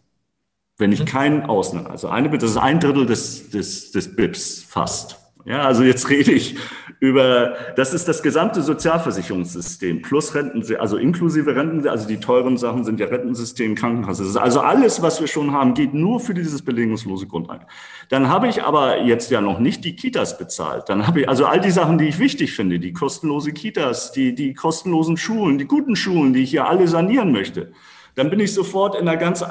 [0.79, 1.07] Wenn ich mhm.
[1.07, 5.26] keinen Ausnahme, also eine, das ist ein Drittel des, des, des BIPs fast.
[5.47, 6.57] Ja, also jetzt rede ich
[6.99, 12.83] über, das ist das gesamte Sozialversicherungssystem plus Renten, also inklusive Renten, also die teuren Sachen
[12.85, 14.41] sind ja Rentensystem, Krankenkasse.
[14.41, 17.73] Also alles, was wir schon haben, geht nur für dieses bedingungslose Grundeinkommen.
[18.09, 20.89] Dann habe ich aber jetzt ja noch nicht die Kitas bezahlt.
[20.89, 24.35] Dann habe ich also all die Sachen, die ich wichtig finde, die kostenlose Kitas, die,
[24.35, 27.73] die kostenlosen Schulen, die guten Schulen, die ich ja alle sanieren möchte
[28.17, 29.45] dann bin ich sofort in einer ganz,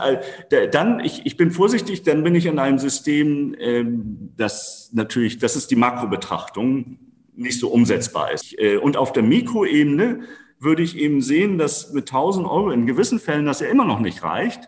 [0.71, 5.55] dann, ich, ich bin vorsichtig, dann bin ich in einem System, ähm, das natürlich, das
[5.55, 6.97] ist die Makrobetrachtung,
[7.35, 8.57] nicht so umsetzbar ist.
[8.57, 10.21] Äh, und auf der Mikroebene
[10.59, 13.99] würde ich eben sehen, dass mit 1000 Euro in gewissen Fällen das ja immer noch
[13.99, 14.61] nicht reicht,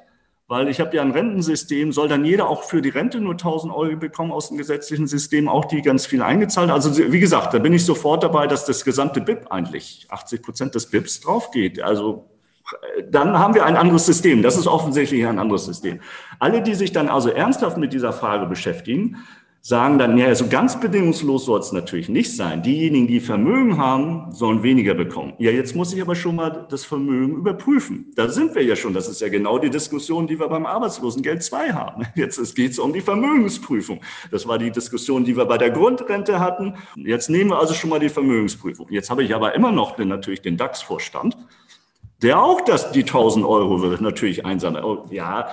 [0.47, 3.73] weil ich habe ja ein Rentensystem, soll dann jeder auch für die Rente nur 1000
[3.73, 6.69] Euro bekommen aus dem gesetzlichen System, auch die ganz viel eingezahlt.
[6.69, 10.75] Also wie gesagt, da bin ich sofort dabei, dass das gesamte BIP eigentlich 80 Prozent
[10.75, 11.81] des BIPs drauf geht.
[11.81, 12.29] Also
[13.09, 14.41] dann haben wir ein anderes System.
[14.41, 15.99] Das ist offensichtlich ein anderes System.
[16.39, 19.17] Alle, die sich dann also ernsthaft mit dieser Frage beschäftigen,
[19.67, 22.63] sagen dann, ja, so ganz bedingungslos soll es natürlich nicht sein.
[22.63, 25.33] Diejenigen, die Vermögen haben, sollen weniger bekommen.
[25.39, 28.13] Ja, jetzt muss ich aber schon mal das Vermögen überprüfen.
[28.15, 28.93] Da sind wir ja schon.
[28.93, 32.05] Das ist ja genau die Diskussion, die wir beim Arbeitslosengeld 2 haben.
[32.15, 33.99] Jetzt geht es um die Vermögensprüfung.
[34.31, 36.75] Das war die Diskussion, die wir bei der Grundrente hatten.
[36.95, 38.87] Jetzt nehmen wir also schon mal die Vermögensprüfung.
[38.89, 41.35] Jetzt habe ich aber immer noch den, natürlich den DAX-Vorstand
[42.21, 44.83] der auch das, die 1000 Euro wird natürlich einsammeln.
[44.83, 45.49] Oh, ja,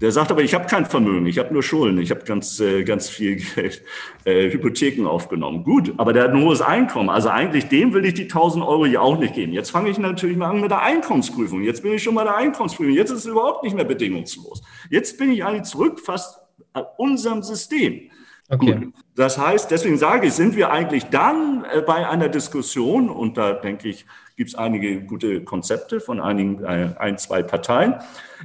[0.00, 2.84] Der sagt aber, ich habe kein Vermögen, ich habe nur Schulden, ich habe ganz, äh,
[2.84, 3.82] ganz viel Geld,
[4.24, 5.64] äh, Hypotheken aufgenommen.
[5.64, 7.08] Gut, aber der hat ein hohes Einkommen.
[7.08, 9.52] Also eigentlich dem will ich die 1000 Euro ja auch nicht geben.
[9.52, 11.62] Jetzt fange ich natürlich mal an mit der Einkommensprüfung.
[11.62, 12.94] Jetzt bin ich schon bei der Einkommensprüfung.
[12.94, 14.62] Jetzt ist es überhaupt nicht mehr bedingungslos.
[14.88, 16.38] Jetzt bin ich eigentlich zurück fast
[16.72, 18.10] an unserem System.
[18.48, 18.74] Okay.
[18.74, 18.94] Gut.
[19.16, 23.52] Das heißt, deswegen sage ich, sind wir eigentlich dann äh, bei einer Diskussion, und da
[23.52, 24.06] denke ich,
[24.38, 27.96] gibt es einige gute Konzepte von einigen, äh, ein, zwei Parteien,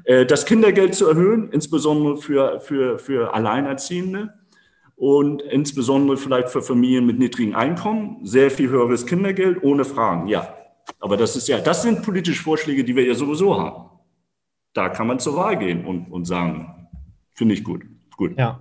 [0.06, 4.34] äh, das Kindergeld zu erhöhen, insbesondere für, für, für Alleinerziehende
[4.96, 10.56] und insbesondere vielleicht für Familien mit niedrigem Einkommen, sehr viel höheres Kindergeld, ohne Fragen, ja.
[11.00, 13.90] Aber das ist ja, das sind politische Vorschläge, die wir ja sowieso haben.
[14.74, 16.90] Da kann man zur Wahl gehen und, und sagen,
[17.36, 17.84] finde ich gut.
[18.18, 18.38] Gut.
[18.38, 18.60] Ja.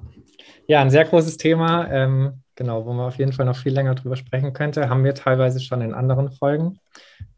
[0.69, 3.95] Ja, ein sehr großes Thema, ähm, genau, wo man auf jeden Fall noch viel länger
[3.95, 4.89] drüber sprechen könnte.
[4.89, 6.79] Haben wir teilweise schon in anderen Folgen.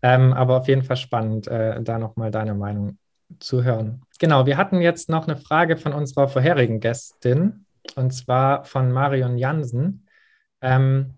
[0.03, 2.99] Ähm, aber auf jeden Fall spannend, äh, da nochmal deine Meinung
[3.41, 4.03] zu hören.
[4.19, 9.39] Genau, wir hatten jetzt noch eine Frage von unserer vorherigen Gästin, und zwar von Marion
[9.39, 10.07] Jansen.
[10.61, 11.15] Ähm,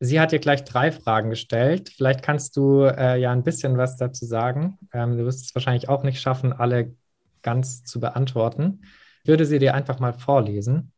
[0.00, 1.90] sie hat dir gleich drei Fragen gestellt.
[1.90, 4.78] Vielleicht kannst du äh, ja ein bisschen was dazu sagen.
[4.92, 6.94] Ähm, du wirst es wahrscheinlich auch nicht schaffen, alle
[7.42, 8.82] ganz zu beantworten.
[9.22, 10.92] Ich würde sie dir einfach mal vorlesen.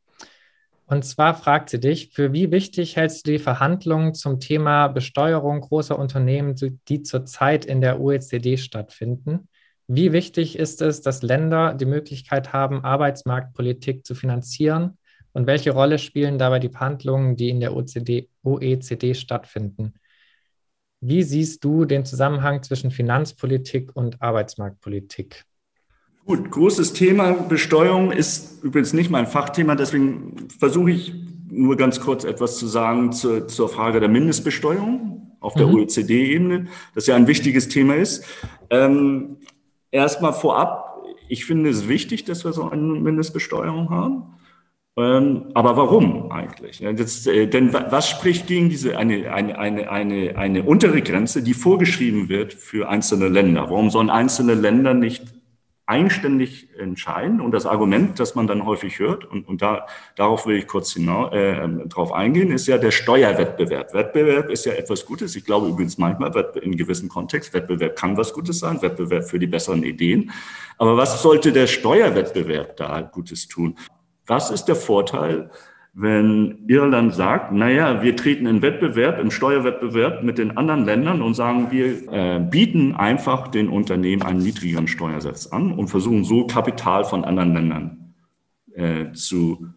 [0.89, 5.61] Und zwar fragt sie dich, für wie wichtig hältst du die Verhandlungen zum Thema Besteuerung
[5.61, 6.55] großer Unternehmen,
[6.89, 9.49] die zurzeit in der OECD stattfinden?
[9.89, 14.99] Wie wichtig ist es, dass Länder die Möglichkeit haben, Arbeitsmarktpolitik zu finanzieren?
[15.33, 19.95] Und welche Rolle spielen dabei die Verhandlungen, die in der OECD, OECD stattfinden?
[21.01, 25.45] Wie siehst du den Zusammenhang zwischen Finanzpolitik und Arbeitsmarktpolitik?
[26.27, 27.33] Gut, großes Thema.
[27.33, 31.15] Besteuerung ist übrigens nicht mein Fachthema, deswegen versuche ich
[31.49, 35.77] nur ganz kurz etwas zu sagen zur, zur Frage der Mindestbesteuerung auf der mhm.
[35.77, 38.25] OECD-Ebene, das ja ein wichtiges Thema ist.
[38.71, 39.37] Ähm,
[39.97, 44.25] Erstmal vorab, ich finde es wichtig, dass wir so eine Mindestbesteuerung haben.
[44.99, 46.81] Ähm, aber warum eigentlich?
[46.81, 51.43] Ja, das, äh, denn was spricht gegen diese eine, eine, eine, eine, eine untere Grenze,
[51.43, 53.71] die vorgeschrieben wird für einzelne Länder?
[53.71, 55.36] Warum sollen einzelne Länder nicht
[55.87, 57.41] eigenständig entscheiden.
[57.41, 60.93] Und das Argument, das man dann häufig hört, und, und da, darauf will ich kurz
[60.93, 63.95] hinaus, äh, drauf eingehen, ist ja der Steuerwettbewerb.
[63.95, 65.37] Wettbewerb ist ja etwas Gutes.
[65.37, 69.47] Ich glaube übrigens manchmal, in gewissen Kontext, Wettbewerb kann was Gutes sein, Wettbewerb für die
[69.47, 70.33] besseren Ideen.
[70.77, 73.79] Aber was sollte der Steuerwettbewerb da Gutes tun?
[74.27, 75.51] Was ist der Vorteil
[75.99, 81.33] wenn Irland sagt, naja, wir treten in Wettbewerb, im Steuerwettbewerb mit den anderen Ländern und
[81.33, 87.05] sagen, wir äh, bieten einfach den Unternehmen einen niedrigeren Steuersatz an und versuchen so Kapital
[87.05, 88.15] von anderen Ländern
[88.75, 89.69] äh, zu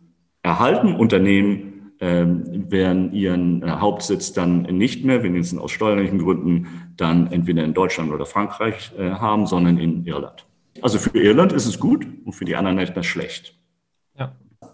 [0.44, 0.94] erhalten.
[0.94, 7.64] Unternehmen äh, werden ihren äh, Hauptsitz dann nicht mehr, wenigstens aus steuerlichen Gründen, dann entweder
[7.64, 10.46] in Deutschland oder Frankreich äh, haben, sondern in Irland.
[10.82, 13.59] Also für Irland ist es gut und für die anderen Länder schlecht.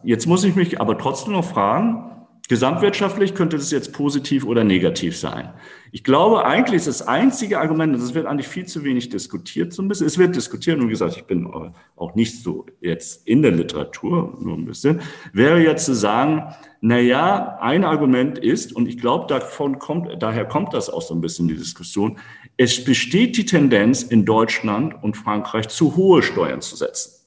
[0.06, 2.12] Jetzt muss ich mich aber trotzdem noch fragen,
[2.48, 5.50] gesamtwirtschaftlich könnte das jetzt positiv oder negativ sein.
[5.92, 9.82] Ich glaube, eigentlich ist das einzige Argument, das wird eigentlich viel zu wenig diskutiert, so
[9.82, 10.06] ein bisschen.
[10.06, 11.48] Es wird diskutiert, und wie gesagt, ich bin
[11.96, 15.02] auch nicht so jetzt in der Literatur, nur ein bisschen,
[15.34, 20.46] wäre jetzt zu sagen, na ja, ein Argument ist, und ich glaube, davon kommt, daher
[20.46, 22.20] kommt das auch so ein bisschen die Diskussion,
[22.58, 27.25] es besteht die Tendenz in Deutschland und Frankreich zu hohe Steuern zu setzen.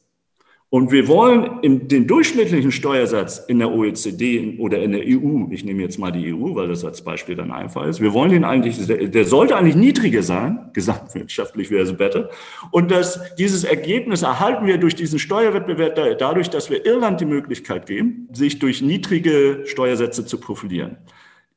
[0.70, 5.64] Und wir wollen in den durchschnittlichen Steuersatz in der OECD oder in der EU, ich
[5.64, 8.44] nehme jetzt mal die EU, weil das als Beispiel dann einfach ist, wir wollen den
[8.44, 12.28] eigentlich, der sollte eigentlich niedriger sein, gesamtwirtschaftlich wäre es besser.
[12.70, 17.86] Und das, dieses Ergebnis erhalten wir durch diesen Steuerwettbewerb dadurch, dass wir Irland die Möglichkeit
[17.86, 20.98] geben, sich durch niedrige Steuersätze zu profilieren.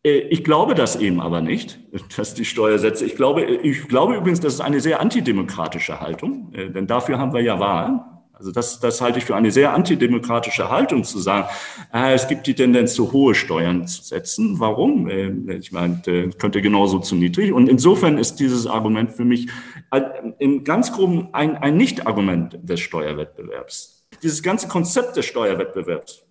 [0.06, 1.80] Äh, ich glaube das eben aber nicht,
[2.16, 6.70] dass die Steuersätze, ich glaube, ich glaube übrigens, das ist eine sehr antidemokratische Haltung, äh,
[6.70, 8.00] denn dafür haben wir ja Wahlen.
[8.42, 11.48] Also das, das halte ich für eine sehr antidemokratische Haltung zu sagen,
[11.94, 14.60] äh, es gibt die Tendenz, zu hohe Steuern zu setzen.
[14.60, 15.08] Warum?
[15.08, 17.54] Äh, ich meine, äh, könnte genauso zu niedrig.
[17.54, 19.48] Und insofern ist dieses Argument für mich
[19.92, 20.02] äh,
[20.40, 24.08] im ganz groben ein, ein Nicht-Argument des Steuerwettbewerbs.
[24.24, 26.24] Dieses ganze Konzept des Steuerwettbewerbs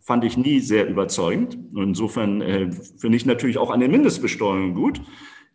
[0.00, 1.58] fand ich nie sehr überzeugend.
[1.76, 5.02] insofern äh, finde ich natürlich auch eine Mindestbesteuerung gut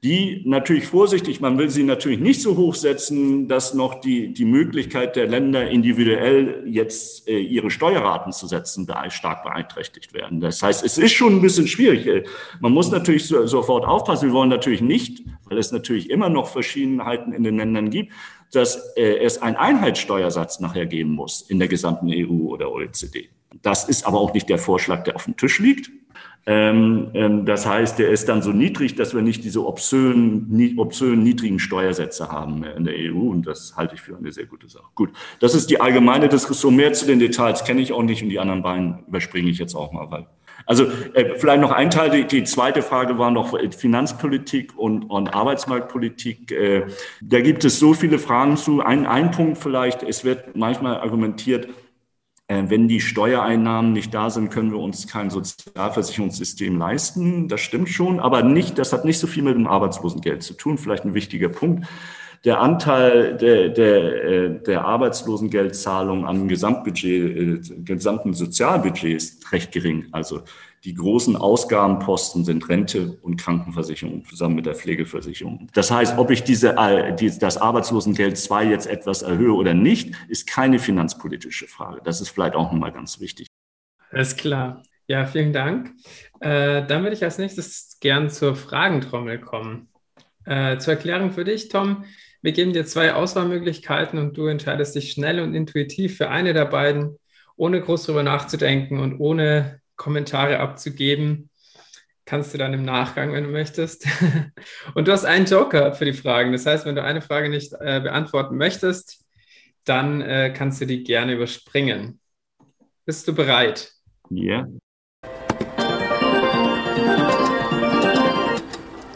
[0.02, 4.46] die natürlich vorsichtig, man will sie natürlich nicht so hoch setzen, dass noch die, die
[4.46, 10.40] Möglichkeit der Länder individuell jetzt äh, ihre Steuerraten zu setzen stark beeinträchtigt werden.
[10.40, 12.08] Das heißt, es ist schon ein bisschen schwierig.
[12.08, 12.24] Äh,
[12.62, 14.30] man muss natürlich so, sofort aufpassen.
[14.30, 18.14] Wir wollen natürlich nicht, weil es natürlich immer noch Verschiedenheiten in den Ländern gibt,
[18.54, 23.30] dass äh, es einen Einheitssteuersatz nachher geben muss in der gesamten EU oder OECD.
[23.62, 25.92] Das ist aber auch nicht der Vorschlag, der auf dem Tisch liegt.
[26.46, 31.22] Ähm, ähm, das heißt, der ist dann so niedrig, dass wir nicht diese obszönen, obszönen
[31.22, 33.30] niedrigen Steuersätze haben in der EU.
[33.30, 34.86] Und das halte ich für eine sehr gute Sache.
[34.96, 36.76] Gut, das ist die allgemeine Diskussion.
[36.76, 39.76] Mehr zu den Details kenne ich auch nicht und die anderen beiden überspringe ich jetzt
[39.76, 40.28] auch mal, weil
[40.66, 45.34] also äh, vielleicht noch ein Teil, die, die, zweite Frage war noch Finanzpolitik und, und
[45.34, 46.52] Arbeitsmarktpolitik.
[46.52, 46.86] Äh,
[47.22, 48.82] da gibt es so viele Fragen zu.
[48.82, 51.70] Ein, ein Punkt vielleicht, es wird manchmal argumentiert, äh,
[52.50, 57.48] wenn die Steuereinnahmen nicht da sind, können wir uns kein Sozialversicherungssystem leisten.
[57.48, 60.80] Das stimmt schon, aber nicht, das hat nicht so viel mit dem Arbeitslosengeld zu tun.
[60.80, 61.86] Vielleicht ein wichtiger Punkt.
[62.46, 70.08] Der Anteil der, der, äh, der Arbeitslosengeldzahlung am Gesamtbudget, äh, gesamten Sozialbudget ist recht gering.
[70.14, 70.42] Also
[70.86, 75.68] die großen Ausgabenposten sind Rente und Krankenversicherung zusammen mit der Pflegeversicherung.
[75.74, 80.48] Das heißt, ob ich diese, äh, das Arbeitslosengeld 2 jetzt etwas erhöhe oder nicht, ist
[80.48, 82.02] keine finanzpolitische Frage.
[82.04, 83.48] Das ist vielleicht auch nochmal ganz wichtig.
[84.12, 84.84] Alles klar.
[85.08, 85.92] Ja, vielen Dank.
[86.40, 89.90] Äh, dann würde ich als nächstes gern zur Fragentrommel kommen.
[90.46, 92.06] Äh, zur Erklärung für dich, Tom.
[92.42, 96.66] Wir geben dir zwei Auswahlmöglichkeiten und du entscheidest dich schnell und intuitiv für eine der
[96.66, 97.18] beiden,
[97.58, 101.50] ohne groß drüber nachzudenken und ohne Kommentare abzugeben.
[102.26, 104.08] Kannst du dann im Nachgang, wenn du möchtest.
[104.96, 106.54] Und du hast einen Joker für die Fragen.
[106.54, 109.26] Das heißt, wenn du eine Frage nicht äh, beantworten möchtest,
[109.84, 112.20] dann äh, kannst du die gerne überspringen.
[113.06, 113.92] Bist du bereit?
[114.30, 114.68] Ja.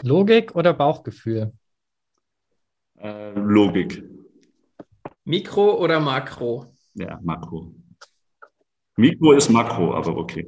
[0.02, 1.52] Logik oder Bauchgefühl?
[2.98, 4.02] Äh, Logik.
[5.24, 6.74] Mikro oder Makro?
[6.94, 7.72] Ja, Makro.
[8.96, 10.46] Mikro ist Makro, aber okay.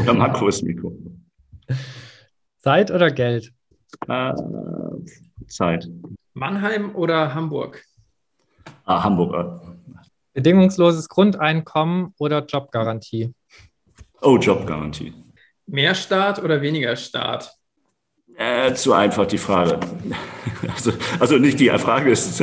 [0.00, 0.96] Oder Makro ist Mikro.
[2.58, 3.52] Zeit oder Geld?
[4.08, 4.32] Äh,
[5.46, 5.88] Zeit.
[6.34, 7.82] Mannheim oder Hamburg?
[8.84, 9.60] Ah, Hamburg.
[10.32, 13.34] Bedingungsloses Grundeinkommen oder Jobgarantie?
[14.20, 15.14] Oh, Jobgarantie.
[15.66, 17.54] Mehr Staat oder weniger Staat?
[18.36, 19.78] Äh, zu einfach die Frage.
[20.74, 22.42] Also, also nicht die Frage ist,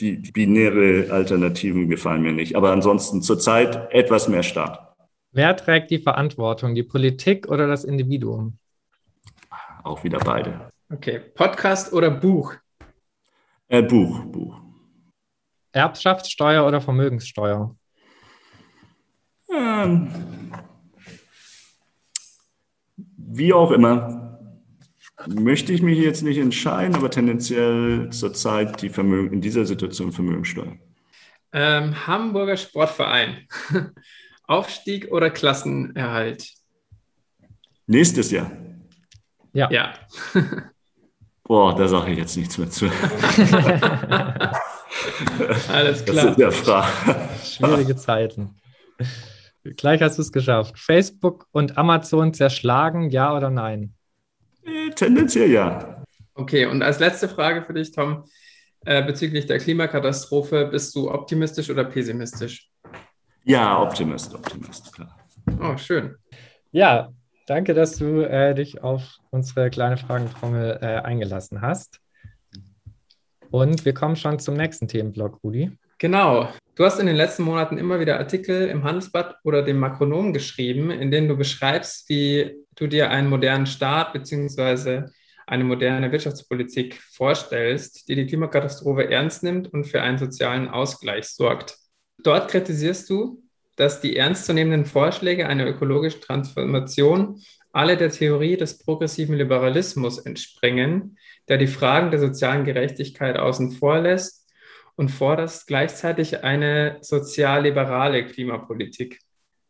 [0.00, 2.56] die, die binäre Alternativen gefallen mir nicht.
[2.56, 4.89] Aber ansonsten zurzeit etwas mehr Staat.
[5.32, 8.58] Wer trägt die Verantwortung, die Politik oder das Individuum?
[9.84, 10.72] Auch wieder beide.
[10.92, 12.54] Okay, Podcast oder Buch?
[13.68, 14.60] Äh, Buch, Buch.
[15.70, 17.76] Erbschaftssteuer oder Vermögenssteuer?
[19.54, 20.10] Ähm,
[23.16, 24.40] wie auch immer
[25.28, 30.76] möchte ich mich jetzt nicht entscheiden, aber tendenziell zurzeit die Vermögen, in dieser Situation Vermögensteuer.
[31.52, 33.46] Ähm, Hamburger Sportverein.
[34.50, 36.44] Aufstieg oder Klassenerhalt?
[37.86, 38.50] Nächstes Jahr.
[39.52, 39.70] Ja.
[39.70, 39.94] Ja.
[41.44, 42.86] Boah, da sage ich jetzt nichts mehr zu.
[45.72, 46.14] Alles klar.
[46.14, 46.88] Das ist der Frage.
[47.44, 48.56] Schwierige Zeiten.
[49.62, 50.78] Gleich hast du es geschafft.
[50.78, 53.94] Facebook und Amazon zerschlagen, ja oder nein?
[54.64, 56.04] Äh, tendenziell ja.
[56.34, 58.24] Okay, und als letzte Frage für dich, Tom,
[58.84, 62.69] äh, bezüglich der Klimakatastrophe, bist du optimistisch oder pessimistisch?
[63.44, 65.16] Ja, Optimist, Optimist, klar.
[65.60, 66.16] Oh, schön.
[66.72, 67.10] Ja,
[67.46, 72.00] danke, dass du äh, dich auf unsere kleine Fragentrommel äh, eingelassen hast.
[73.50, 75.72] Und wir kommen schon zum nächsten Themenblock, Rudi.
[75.98, 76.48] Genau.
[76.76, 80.90] Du hast in den letzten Monaten immer wieder Artikel im Handelsblatt oder dem Makronom geschrieben,
[80.90, 85.02] in denen du beschreibst, wie du dir einen modernen Staat bzw.
[85.46, 91.79] eine moderne Wirtschaftspolitik vorstellst, die die Klimakatastrophe ernst nimmt und für einen sozialen Ausgleich sorgt.
[92.22, 93.42] Dort kritisierst du,
[93.76, 97.40] dass die ernstzunehmenden Vorschläge einer ökologischen Transformation
[97.72, 101.16] alle der Theorie des progressiven Liberalismus entspringen,
[101.48, 104.48] der die Fragen der sozialen Gerechtigkeit außen vor lässt
[104.96, 109.18] und forderst gleichzeitig eine sozialliberale Klimapolitik.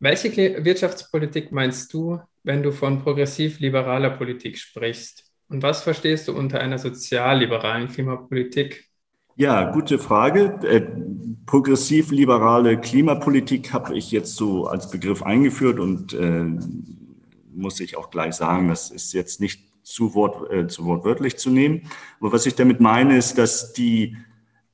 [0.01, 5.31] Welche Wirtschaftspolitik meinst du, wenn du von progressiv-liberaler Politik sprichst?
[5.49, 8.90] Und was verstehst du unter einer sozialliberalen Klimapolitik?
[9.41, 10.59] Ja, gute Frage.
[10.69, 10.83] Äh,
[11.47, 16.45] progressiv-liberale Klimapolitik habe ich jetzt so als Begriff eingeführt und äh,
[17.51, 21.49] muss ich auch gleich sagen, das ist jetzt nicht zu, wort, äh, zu wortwörtlich zu
[21.49, 21.89] nehmen.
[22.21, 24.15] Aber was ich damit meine, ist, dass die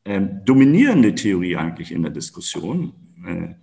[0.02, 2.92] äh, dominierende Theorie eigentlich in der Diskussion
[3.24, 3.54] äh,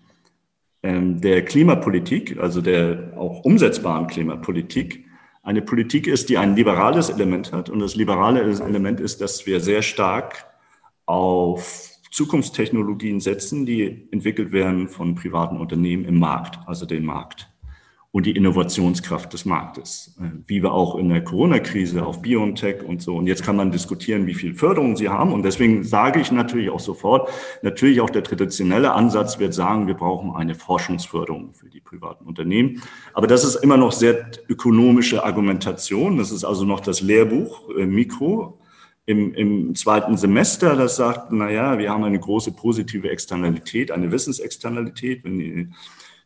[0.84, 5.04] ähm, der Klimapolitik, also der auch umsetzbaren Klimapolitik,
[5.42, 7.70] eine Politik ist, die ein liberales Element hat.
[7.70, 10.53] Und das liberale Element ist, dass wir sehr stark
[11.06, 17.50] auf Zukunftstechnologien setzen, die entwickelt werden von privaten Unternehmen im Markt, also den Markt.
[18.16, 23.02] und die Innovationskraft des Marktes, äh, wie wir auch in der Corona-Krise auf BioNTech und
[23.02, 23.16] so.
[23.16, 25.34] Und jetzt kann man diskutieren, wie viel Förderung sie haben.
[25.34, 27.32] Und deswegen sage ich natürlich auch sofort,
[27.64, 32.84] natürlich auch der traditionelle Ansatz wird sagen, wir brauchen eine Forschungsförderung für die privaten Unternehmen.
[33.16, 36.18] Aber das ist immer noch sehr ökonomische Argumentation.
[36.18, 38.60] Das ist also noch das Lehrbuch äh, Mikro.
[39.06, 44.12] Im, im zweiten Semester, das sagt, na ja, wir haben eine große positive Externalität, eine
[44.12, 45.70] Wissensexternalität, wenn die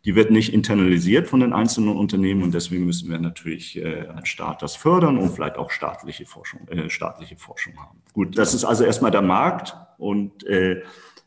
[0.07, 4.29] die wird nicht internalisiert von den einzelnen Unternehmen und deswegen müssen wir natürlich äh, als
[4.29, 8.01] Staat das fördern und vielleicht auch staatliche Forschung, äh, staatliche Forschung haben.
[8.13, 10.81] Gut, das ist also erstmal der Markt und äh,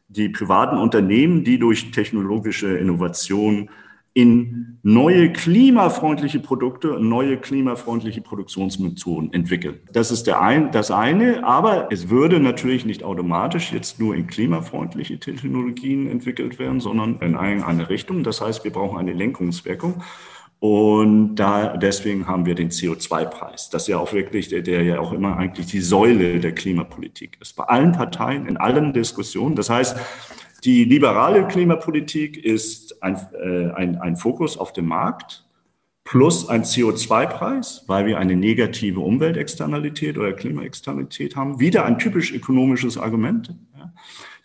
[0.08, 3.68] die privaten Unternehmen, die durch technologische Innovation
[4.12, 9.80] in neue klimafreundliche Produkte neue klimafreundliche Produktionsmethoden entwickeln.
[9.92, 14.26] Das ist der ein, das eine, aber es würde natürlich nicht automatisch jetzt nur in
[14.26, 18.24] klimafreundliche Technologien entwickelt werden, sondern in eine Richtung.
[18.24, 20.02] Das heißt, wir brauchen eine Lenkungswirkung.
[20.58, 23.70] Und da, deswegen haben wir den CO2-Preis.
[23.70, 27.56] Das ja auch wirklich, der, der ja auch immer eigentlich die Säule der Klimapolitik ist.
[27.56, 29.56] Bei allen Parteien, in allen Diskussionen.
[29.56, 29.96] Das heißt,
[30.64, 35.44] die liberale Klimapolitik ist ein, äh, ein, ein Fokus auf den Markt
[36.04, 41.60] plus ein CO2-Preis, weil wir eine negative Umweltexternalität oder Klimaexternalität haben.
[41.60, 43.54] Wieder ein typisch ökonomisches Argument.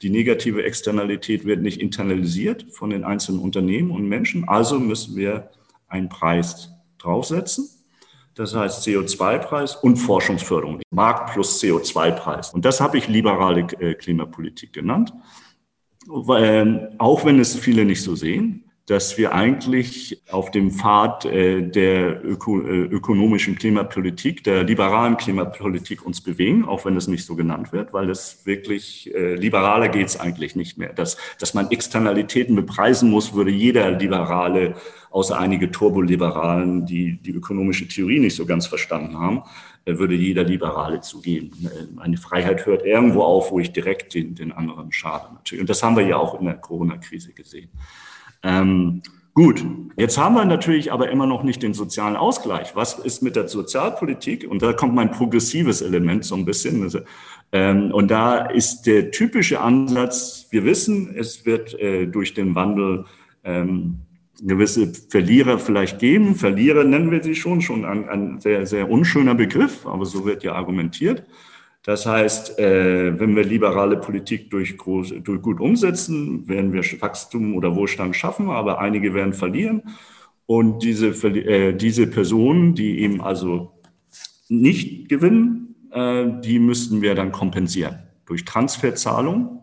[0.01, 5.49] Die negative Externalität wird nicht internalisiert von den einzelnen Unternehmen und Menschen, also müssen wir
[5.87, 7.69] einen Preis draufsetzen.
[8.35, 10.81] Das heißt CO2-Preis und Forschungsförderung.
[10.91, 12.53] Markt plus CO2-Preis.
[12.53, 15.13] Und das habe ich liberale äh, Klimapolitik genannt
[16.07, 22.23] auch wenn es viele nicht so sehen, dass wir eigentlich auf dem Pfad äh, der
[22.23, 27.73] öko, äh, ökonomischen Klimapolitik, der liberalen Klimapolitik uns bewegen, auch wenn es nicht so genannt
[27.73, 30.93] wird, weil es wirklich äh, liberaler geht es eigentlich nicht mehr.
[30.93, 34.75] Dass, dass man Externalitäten bepreisen muss, würde jeder Liberale,
[35.09, 39.43] außer einige Turboliberalen, die die ökonomische Theorie nicht so ganz verstanden haben,
[39.85, 41.51] würde jeder Liberale zugeben.
[41.93, 45.61] Meine Freiheit hört irgendwo auf, wo ich direkt den, den anderen schade natürlich.
[45.61, 47.69] Und das haben wir ja auch in der Corona-Krise gesehen.
[48.41, 49.63] Ähm, gut,
[49.95, 52.75] jetzt haben wir natürlich aber immer noch nicht den sozialen Ausgleich.
[52.75, 54.49] Was ist mit der Sozialpolitik?
[54.49, 56.81] Und da kommt mein progressives Element so ein bisschen.
[56.81, 56.99] Also,
[57.51, 63.05] ähm, und da ist der typische Ansatz, wir wissen, es wird äh, durch den Wandel
[63.43, 63.99] ähm,
[64.41, 66.35] gewisse Verlierer vielleicht geben.
[66.35, 70.43] Verlierer nennen wir sie schon, schon ein, ein sehr, sehr unschöner Begriff, aber so wird
[70.43, 71.23] ja argumentiert.
[71.83, 77.55] Das heißt, äh, wenn wir liberale Politik durch, groß, durch gut umsetzen, werden wir Wachstum
[77.55, 79.83] oder Wohlstand schaffen, aber einige werden verlieren.
[80.47, 83.71] Und diese, äh, diese Personen, die eben also
[84.49, 89.59] nicht gewinnen, äh, die müssten wir dann kompensieren durch Transferzahlungen.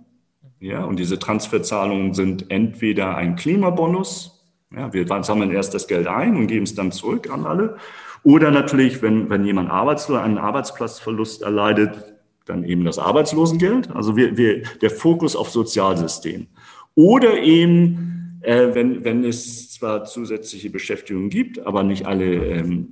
[0.60, 4.41] Ja, und diese Transferzahlungen sind entweder ein Klimabonus,
[4.76, 7.76] ja, wir sammeln erst das Geld ein und geben es dann zurück an alle.
[8.22, 12.12] Oder natürlich, wenn, wenn jemand arbeitslos einen Arbeitsplatzverlust erleidet,
[12.46, 13.90] dann eben das Arbeitslosengeld.
[13.94, 16.46] Also wir, wir, der Fokus auf Sozialsystem.
[16.94, 22.88] Oder eben, äh, wenn, wenn es zwar zusätzliche Beschäftigung gibt, aber nicht alle ähm,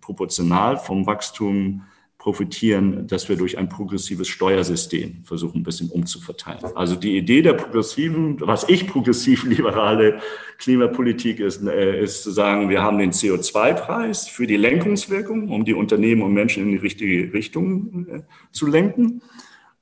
[0.00, 1.82] proportional vom Wachstum
[2.26, 6.58] profitieren, dass wir durch ein progressives Steuersystem versuchen, ein bisschen umzuverteilen.
[6.74, 10.20] Also die Idee der progressiven, was ich progressiv-liberale
[10.58, 15.74] Klimapolitik ist, äh, ist zu sagen, wir haben den CO2-Preis für die Lenkungswirkung, um die
[15.74, 19.22] Unternehmen und Menschen in die richtige Richtung äh, zu lenken.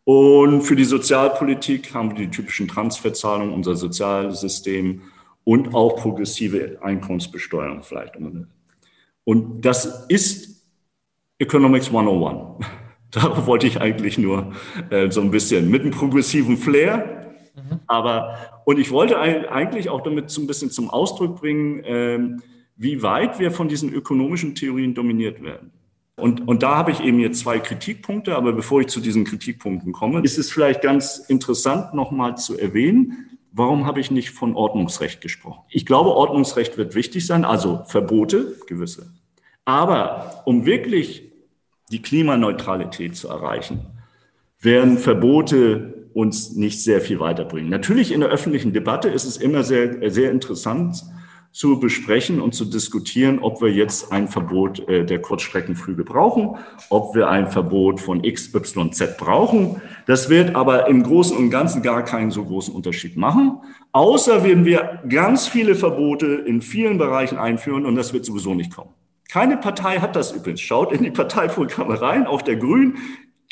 [0.05, 5.01] Und für die Sozialpolitik haben wir die typischen Transferzahlungen, unser Sozialsystem
[5.45, 8.17] und auch progressive Einkommensbesteuerung vielleicht.
[9.25, 10.54] Und das ist
[11.39, 12.65] Economics 101.
[13.11, 14.53] Darauf wollte ich eigentlich nur
[14.91, 17.33] äh, so ein bisschen mit einem progressiven Flair.
[17.55, 17.81] Mhm.
[17.87, 22.43] Aber, und ich wollte eigentlich auch damit so ein bisschen zum Ausdruck bringen, ähm,
[22.77, 25.71] wie weit wir von diesen ökonomischen Theorien dominiert werden.
[26.17, 29.93] Und, und da habe ich eben jetzt zwei Kritikpunkte, aber bevor ich zu diesen Kritikpunkten
[29.93, 35.21] komme, ist es vielleicht ganz interessant, nochmal zu erwähnen, warum habe ich nicht von Ordnungsrecht
[35.21, 35.63] gesprochen?
[35.71, 39.13] Ich glaube, Ordnungsrecht wird wichtig sein, also Verbote, gewisse.
[39.65, 41.33] Aber um wirklich
[41.91, 43.87] die Klimaneutralität zu erreichen,
[44.61, 47.71] werden Verbote uns nicht sehr viel weiterbringen.
[47.71, 51.03] Natürlich in der öffentlichen Debatte ist es immer sehr, sehr interessant
[51.51, 56.57] zu besprechen und zu diskutieren, ob wir jetzt ein Verbot äh, der Kurzstreckenflüge brauchen,
[56.91, 59.81] ob wir ein Verbot von X, Y, Z brauchen.
[60.07, 63.59] Das wird aber im Großen und Ganzen gar keinen so großen Unterschied machen,
[63.93, 68.75] außer wenn wir ganz viele Verbote in vielen Bereichen einführen und das wird sowieso nicht
[68.75, 68.91] kommen.
[69.29, 70.61] Keine Partei hat das übrigens.
[70.61, 72.99] Schaut in die Parteiprogramme rein, auch der Grünen.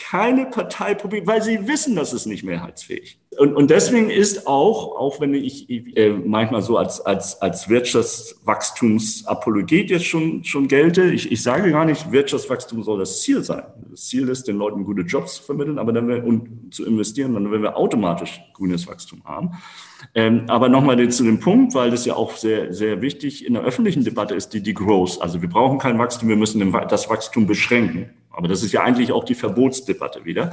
[0.02, 3.20] Keine Partei probiert, weil sie wissen, dass es nicht mehrheitsfähig.
[3.38, 9.90] Und, und deswegen ist auch, auch wenn ich äh, manchmal so als, als, als Wirtschaftswachstumsapologet
[9.90, 13.62] jetzt schon, schon gelte, ich, ich sage gar nicht, Wirtschaftswachstum soll das Ziel sein.
[13.90, 17.34] Das Ziel ist, den Leuten gute Jobs zu vermitteln, aber dann wir, und zu investieren,
[17.34, 19.52] dann werden wir automatisch grünes Wachstum haben.
[20.14, 23.62] Ähm, aber nochmal zu dem Punkt, weil das ja auch sehr, sehr wichtig in der
[23.62, 25.22] öffentlichen Debatte ist, die, die Growth.
[25.22, 28.10] Also wir brauchen kein Wachstum, wir müssen das Wachstum beschränken.
[28.32, 30.52] Aber das ist ja eigentlich auch die Verbotsdebatte wieder.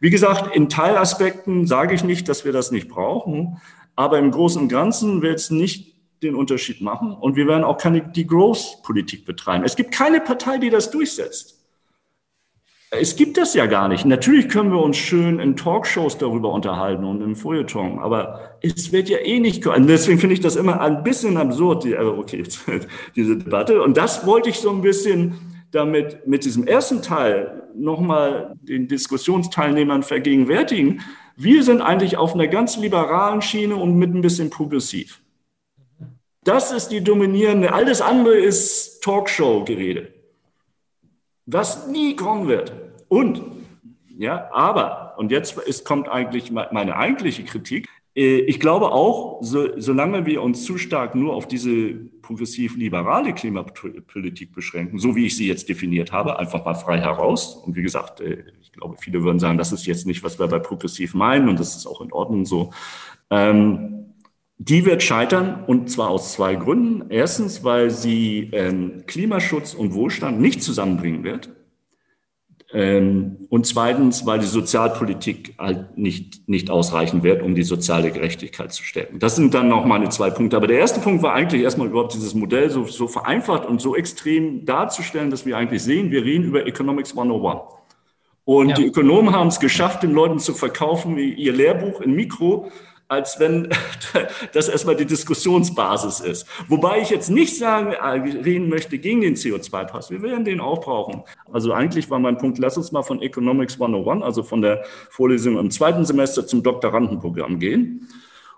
[0.00, 3.58] Wie gesagt, in Teilaspekten sage ich nicht, dass wir das nicht brauchen,
[3.96, 7.78] aber im Großen und Ganzen wird es nicht den Unterschied machen und wir werden auch
[7.78, 9.64] keine Degrowth-Politik betreiben.
[9.64, 11.60] Es gibt keine Partei, die das durchsetzt.
[12.92, 14.04] Es gibt das ja gar nicht.
[14.04, 19.08] Natürlich können wir uns schön in Talkshows darüber unterhalten und im Feuilleton, aber es wird
[19.08, 19.64] ja eh nicht.
[19.64, 22.42] Und deswegen finde ich das immer ein bisschen absurd, die, okay,
[23.16, 23.80] diese Debatte.
[23.82, 25.34] Und das wollte ich so ein bisschen
[25.70, 31.02] damit mit diesem ersten Teil nochmal den Diskussionsteilnehmern vergegenwärtigen.
[31.36, 35.22] Wir sind eigentlich auf einer ganz liberalen Schiene und mit ein bisschen progressiv.
[36.42, 40.12] Das ist die dominierende, alles andere ist Talkshow-Gerede,
[41.46, 42.72] was nie kommen wird.
[43.08, 43.42] Und,
[44.18, 50.26] ja, aber, und jetzt ist, kommt eigentlich meine eigentliche Kritik, ich glaube auch, so, solange
[50.26, 55.68] wir uns zu stark nur auf diese progressiv-liberale Klimapolitik beschränken, so wie ich sie jetzt
[55.68, 57.54] definiert habe, einfach mal frei heraus.
[57.54, 60.48] Und wie gesagt, äh, ich glaube, viele würden sagen, das ist jetzt nicht, was wir
[60.48, 62.72] bei progressiv meinen und das ist auch in Ordnung so.
[63.30, 64.14] Ähm,
[64.58, 67.10] die wird scheitern und zwar aus zwei Gründen.
[67.10, 71.50] Erstens, weil sie ähm, Klimaschutz und Wohlstand nicht zusammenbringen wird.
[72.72, 78.72] Ähm, und zweitens, weil die Sozialpolitik halt nicht, nicht ausreichen wird, um die soziale Gerechtigkeit
[78.72, 79.18] zu stärken.
[79.18, 80.56] Das sind dann noch meine zwei Punkte.
[80.56, 83.96] Aber der erste Punkt war eigentlich erstmal überhaupt dieses Modell so, so vereinfacht und so
[83.96, 87.60] extrem darzustellen, dass wir eigentlich sehen, wir reden über Economics 101.
[88.44, 88.74] Und ja.
[88.76, 92.70] die Ökonomen haben es geschafft, den Leuten zu verkaufen, wie ihr Lehrbuch in Mikro
[93.10, 93.68] als wenn
[94.52, 96.46] das erstmal die Diskussionsbasis ist.
[96.68, 100.10] Wobei ich jetzt nicht sagen, äh, reden möchte gegen den CO2-Pass.
[100.10, 101.24] Wir werden den auch brauchen.
[101.52, 105.58] Also eigentlich war mein Punkt, lass uns mal von Economics 101, also von der Vorlesung
[105.58, 108.08] im zweiten Semester zum Doktorandenprogramm gehen.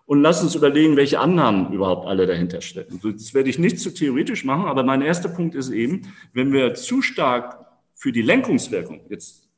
[0.04, 3.00] Und lass uns überlegen, welche Annahmen überhaupt alle dahinter stecken.
[3.02, 6.74] Das werde ich nicht zu theoretisch machen, aber mein erster Punkt ist eben, wenn wir
[6.74, 9.48] zu stark für die Lenkungswirkung, jetzt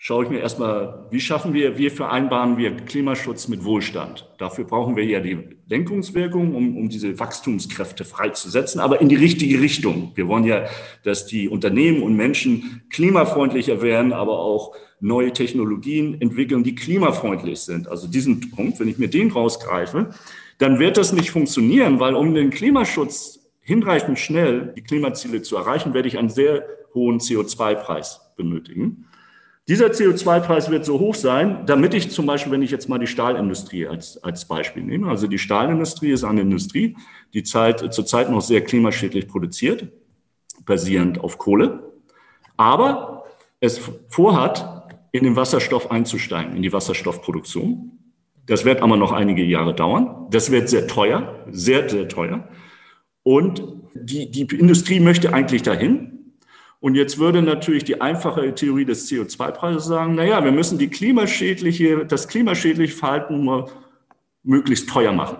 [0.00, 4.30] schaue ich mir erstmal, wie schaffen wir, wie vereinbaren wir Klimaschutz mit Wohlstand?
[4.38, 9.60] Dafür brauchen wir ja die Lenkungswirkung, um, um diese Wachstumskräfte freizusetzen, aber in die richtige
[9.60, 10.12] Richtung.
[10.14, 10.66] Wir wollen ja,
[11.02, 17.88] dass die Unternehmen und Menschen klimafreundlicher werden, aber auch neue Technologien entwickeln, die klimafreundlich sind.
[17.88, 20.10] Also diesen Punkt, wenn ich mir den rausgreife,
[20.58, 25.92] dann wird das nicht funktionieren, weil um den Klimaschutz hinreichend schnell die Klimaziele zu erreichen,
[25.92, 29.08] werde ich einen sehr hohen CO2-Preis benötigen.
[29.68, 33.06] Dieser CO2-Preis wird so hoch sein, damit ich zum Beispiel, wenn ich jetzt mal die
[33.06, 36.96] Stahlindustrie als, als Beispiel nehme, also die Stahlindustrie ist eine Industrie,
[37.34, 39.88] die Zeit, zurzeit noch sehr klimaschädlich produziert,
[40.64, 41.92] basierend auf Kohle,
[42.56, 43.24] aber
[43.60, 44.78] es vorhat,
[45.12, 47.98] in den Wasserstoff einzusteigen, in die Wasserstoffproduktion.
[48.46, 50.26] Das wird aber noch einige Jahre dauern.
[50.30, 52.48] Das wird sehr teuer, sehr, sehr teuer.
[53.22, 53.62] Und
[53.94, 56.17] die, die Industrie möchte eigentlich dahin.
[56.80, 60.88] Und jetzt würde natürlich die einfache Theorie des CO2-Preises sagen, na ja, wir müssen die
[60.88, 63.70] klimaschädliche, das klimaschädliche Verhalten nur
[64.44, 65.38] möglichst teuer machen.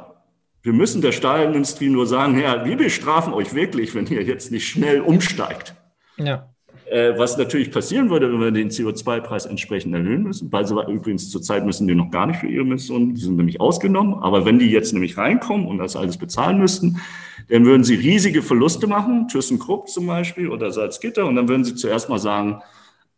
[0.63, 4.69] Wir müssen der Stahlindustrie nur sagen, ja, wir bestrafen euch wirklich, wenn ihr jetzt nicht
[4.69, 5.75] schnell umsteigt.
[6.17, 6.53] Ja.
[6.91, 10.51] Äh, was natürlich passieren würde, wenn wir den CO2-Preis entsprechend erhöhen müssen.
[10.51, 13.61] Weil sie übrigens zurzeit müssen die noch gar nicht für ihre Emissionen, die sind nämlich
[13.61, 14.15] ausgenommen.
[14.15, 17.01] Aber wenn die jetzt nämlich reinkommen und das alles bezahlen müssten,
[17.49, 21.75] dann würden sie riesige Verluste machen, ThyssenKrupp zum Beispiel oder Salzgitter, und dann würden sie
[21.75, 22.61] zuerst mal sagen,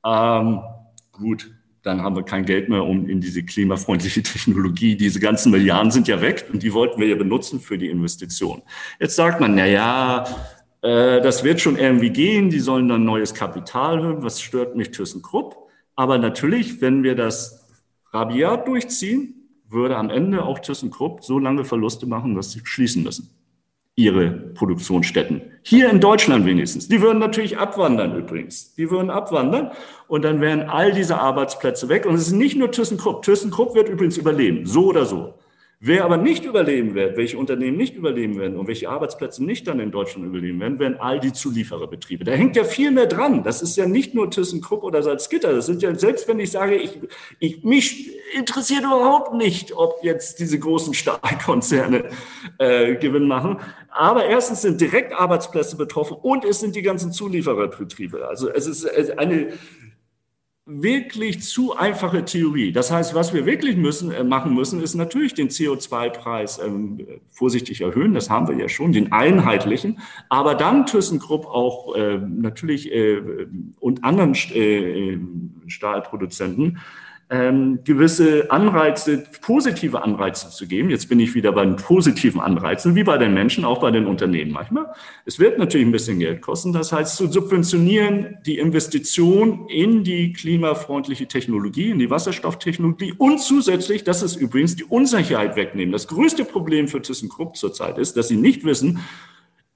[0.05, 0.61] ähm,
[1.13, 1.51] gut,
[1.83, 6.09] dann haben wir kein Geld mehr, um in diese klimafreundliche Technologie, diese ganzen Milliarden sind
[6.09, 8.63] ja weg und die wollten wir ja benutzen für die Investition.
[8.99, 10.25] Jetzt sagt man, na ja,
[10.83, 14.91] äh, das wird schon irgendwie gehen, die sollen dann neues Kapital haben, was stört mich
[14.91, 15.57] ThyssenKrupp?
[15.97, 17.69] Aber natürlich, wenn wir das
[18.13, 19.35] rabiat durchziehen,
[19.69, 23.31] würde am Ende auch ThyssenKrupp so lange Verluste machen, dass sie schließen müssen
[24.01, 25.43] ihre Produktionsstätten.
[25.63, 26.89] Hier in Deutschland wenigstens.
[26.89, 28.75] Die würden natürlich abwandern übrigens.
[28.75, 29.73] Die würden abwandern
[30.09, 32.07] und dann wären all diese Arbeitsplätze weg.
[32.07, 33.23] Und es ist nicht nur ThyssenKrupp.
[33.23, 35.35] ThyssenKrupp wird übrigens überleben, so oder so.
[35.83, 39.81] Wer aber nicht überleben wird, welche Unternehmen nicht überleben werden und welche Arbeitsplätze nicht dann
[39.81, 42.23] in Deutschland überleben werden, werden all die Zuliefererbetriebe.
[42.23, 43.43] Da hängt ja viel mehr dran.
[43.45, 45.55] Das ist ja nicht nur ThyssenKrupp oder Salzgitter.
[45.55, 47.01] Das sind ja, selbst wenn ich sage, ich,
[47.39, 52.11] ich, mich interessiert überhaupt nicht, ob jetzt diese großen Stahlkonzerne
[52.59, 53.59] äh, Gewinn machen.
[53.89, 58.29] Aber erstens sind direkt Arbeitsplätze betroffen und es sind die ganzen Zuliefererbetriebe.
[58.29, 59.55] Also es ist eine
[60.73, 62.73] wirklich zu einfache Theorie.
[62.73, 67.81] Das heißt, was wir wirklich müssen, äh, machen müssen, ist natürlich den CO2-Preis ähm, vorsichtig
[67.81, 68.15] erhöhen.
[68.15, 69.99] Das haben wir ja schon, den einheitlichen.
[70.29, 73.21] Aber dann ThyssenKrupp auch äh, natürlich äh,
[73.81, 75.19] und anderen äh,
[75.67, 76.79] Stahlproduzenten
[77.31, 80.91] ähm, gewisse Anreize, positive Anreize zu geben.
[80.91, 84.07] Jetzt bin ich wieder bei den positiven Anreizen, wie bei den Menschen, auch bei den
[84.07, 84.87] Unternehmen manchmal.
[85.25, 86.73] Es wird natürlich ein bisschen Geld kosten.
[86.73, 94.03] Das heißt, zu subventionieren die Investition in die klimafreundliche Technologie, in die Wasserstofftechnologie und zusätzlich,
[94.03, 95.93] das ist übrigens die Unsicherheit wegnehmen.
[95.93, 98.99] Das größte Problem für ThyssenKrupp zurzeit ist, dass sie nicht wissen,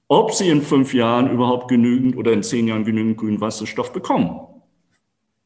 [0.09, 4.41] ob sie in fünf Jahren überhaupt genügend oder in zehn Jahren genügend grünen Wasserstoff bekommen.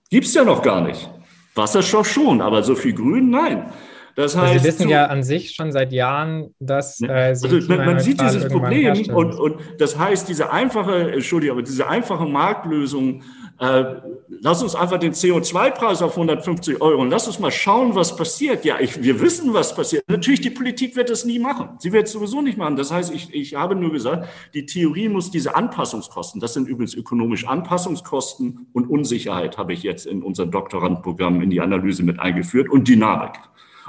[0.10, 1.07] Gibt's ja noch gar nicht.
[1.56, 3.72] Wasserstoff schon, aber so viel Grün, nein.
[4.16, 7.12] Das heißt, also Sie wissen so, ja an sich schon seit Jahren, dass ne, äh,
[7.28, 11.88] also man, man sieht dieses Problem und, und das heißt, diese einfache, Entschuldigung, aber diese
[11.88, 13.24] einfache Marktlösung
[13.60, 13.95] äh,
[14.30, 18.64] lass uns einfach den CO2-Preis auf 150 Euro und lass uns mal schauen, was passiert.
[18.64, 20.03] Ja, ich, wir wissen, was passiert.
[20.07, 21.72] Natürlich, die Politik wird das nie machen.
[21.80, 22.78] Sie wird es sowieso nicht machen.
[22.78, 26.95] Das heißt, ich, ich habe nur gesagt, die Theorie muss diese Anpassungskosten, das sind übrigens
[26.95, 32.70] ökonomisch Anpassungskosten und Unsicherheit habe ich jetzt in unser Doktorandprogramm in die Analyse mit eingeführt
[32.70, 33.34] und Dynamik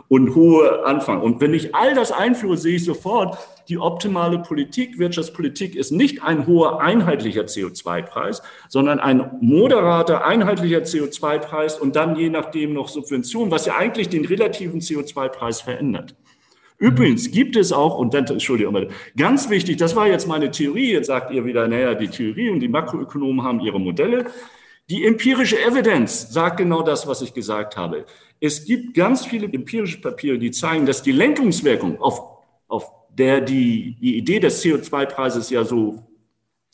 [0.09, 1.21] und hohe Anfang.
[1.23, 3.39] Und wenn ich all das einführe, sehe ich sofort,
[3.71, 11.79] die optimale Politik, Wirtschaftspolitik ist nicht ein hoher einheitlicher CO2-Preis, sondern ein moderater einheitlicher CO2-Preis
[11.79, 16.17] und dann je nachdem noch Subventionen, was ja eigentlich den relativen CO2-Preis verändert.
[16.79, 21.07] Übrigens gibt es auch, und dann, Entschuldigung, ganz wichtig, das war jetzt meine Theorie, jetzt
[21.07, 24.27] sagt ihr wieder, naja, die Theorie und die Makroökonomen haben ihre Modelle.
[24.89, 28.07] Die empirische Evidenz sagt genau das, was ich gesagt habe.
[28.41, 32.23] Es gibt ganz viele empirische Papiere, die zeigen, dass die Lenkungswirkung, auf,
[32.67, 36.07] auf der die, die Idee des CO2-Preises ja so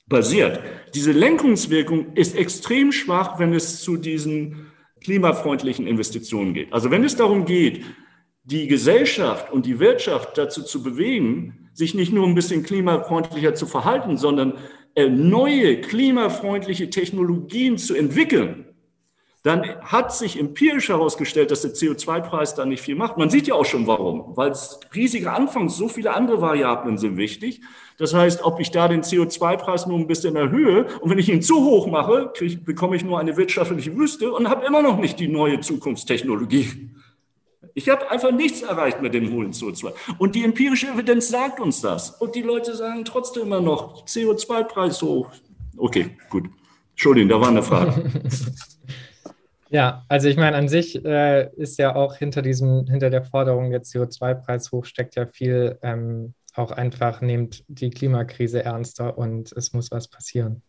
[0.06, 0.60] basiert,
[0.94, 4.70] diese Lenkungswirkung ist extrem schwach, wenn es zu diesen
[5.02, 6.72] klimafreundlichen Investitionen geht.
[6.72, 7.84] Also wenn es darum geht,
[8.44, 13.66] die Gesellschaft und die Wirtschaft dazu zu bewegen, sich nicht nur ein bisschen klimafreundlicher zu
[13.66, 14.54] verhalten, sondern
[14.94, 18.65] äh, neue klimafreundliche Technologien zu entwickeln,
[19.46, 23.16] dann hat sich empirisch herausgestellt, dass der CO2-Preis da nicht viel macht.
[23.16, 27.16] Man sieht ja auch schon warum, weil es riesige Anfangs, so viele andere Variablen sind
[27.16, 27.60] wichtig.
[27.96, 31.42] Das heißt, ob ich da den CO2-Preis nur ein bisschen erhöhe und wenn ich ihn
[31.42, 35.20] zu hoch mache, krieg, bekomme ich nur eine wirtschaftliche Wüste und habe immer noch nicht
[35.20, 36.90] die neue Zukunftstechnologie.
[37.74, 39.92] Ich habe einfach nichts erreicht mit dem hohen CO2.
[40.18, 42.10] Und die empirische Evidenz sagt uns das.
[42.10, 45.30] Und die Leute sagen trotzdem immer noch, CO2-Preis hoch.
[45.76, 46.46] Okay, gut.
[46.94, 48.10] Entschuldigung, da war eine Frage.
[49.76, 53.70] Ja, also ich meine, an sich äh, ist ja auch hinter diesem, hinter der Forderung,
[53.70, 59.74] der CO2-Preis hoch, steckt ja viel ähm, auch einfach, nehmt die Klimakrise ernster und es
[59.74, 60.62] muss was passieren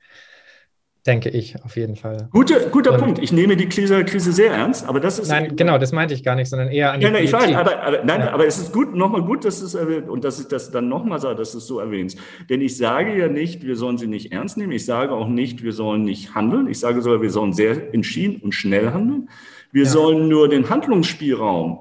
[1.07, 2.27] denke ich auf jeden Fall.
[2.31, 3.19] Gute, guter und, Punkt.
[3.19, 5.29] Ich nehme die Krise, Krise sehr ernst, aber das ist.
[5.29, 7.55] Nein, genau, das meinte ich gar nicht, sondern eher an die Nein, nein ich weiß,
[7.55, 8.33] aber, aber, nein, ja.
[8.33, 11.19] aber es ist gut, nochmal gut, dass es erwähnt und dass ich das dann nochmal
[11.19, 12.19] sage, dass du es so erwähnst.
[12.49, 14.73] Denn ich sage ja nicht, wir sollen sie nicht ernst nehmen.
[14.73, 16.67] Ich sage auch nicht, wir sollen nicht handeln.
[16.67, 19.29] Ich sage sogar, wir sollen sehr entschieden und schnell handeln.
[19.71, 19.89] Wir ja.
[19.89, 21.79] sollen nur den Handlungsspielraum,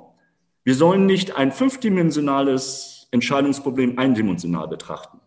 [0.64, 5.18] wir sollen nicht ein fünfdimensionales Entscheidungsproblem eindimensional betrachten.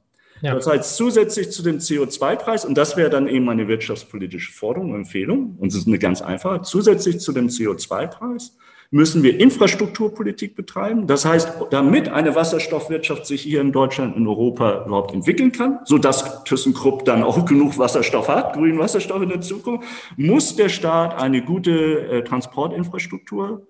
[0.41, 0.55] Ja.
[0.55, 5.55] Das heißt, zusätzlich zu dem CO2-Preis, und das wäre dann eben eine wirtschaftspolitische Forderung, Empfehlung,
[5.57, 8.55] und es ist eine ganz einfache, zusätzlich zu dem CO2-Preis
[8.91, 11.05] müssen wir Infrastrukturpolitik betreiben.
[11.05, 15.99] Das heißt, damit eine Wasserstoffwirtschaft sich hier in Deutschland, in Europa überhaupt entwickeln kann, so
[15.99, 19.87] dass ThyssenKrupp dann auch genug Wasserstoff hat, grünen Wasserstoff in der Zukunft,
[20.17, 23.67] muss der Staat eine gute äh, Transportinfrastruktur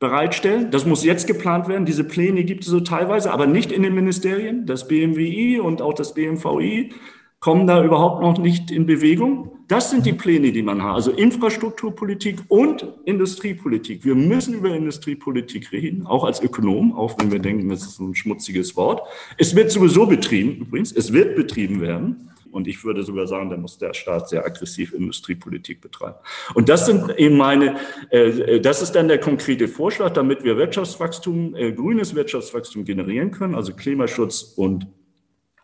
[0.00, 0.70] bereitstellen.
[0.70, 1.84] Das muss jetzt geplant werden.
[1.84, 4.66] Diese Pläne gibt es so teilweise, aber nicht in den Ministerien.
[4.66, 6.90] Das BMWI und auch das BMVI
[7.38, 9.52] kommen da überhaupt noch nicht in Bewegung.
[9.68, 10.94] Das sind die Pläne, die man hat.
[10.94, 14.04] Also Infrastrukturpolitik und Industriepolitik.
[14.04, 18.14] Wir müssen über Industriepolitik reden, auch als Ökonom, auch wenn wir denken, das ist ein
[18.14, 19.02] schmutziges Wort.
[19.38, 20.92] Es wird sowieso betrieben, übrigens.
[20.92, 22.30] Es wird betrieben werden.
[22.52, 26.16] Und ich würde sogar sagen, da muss der Staat sehr aggressiv Industriepolitik betreiben.
[26.54, 27.76] Und das sind eben meine,
[28.10, 33.54] äh, das ist dann der konkrete Vorschlag, damit wir Wirtschaftswachstum, äh, grünes Wirtschaftswachstum generieren können,
[33.54, 34.86] also Klimaschutz und,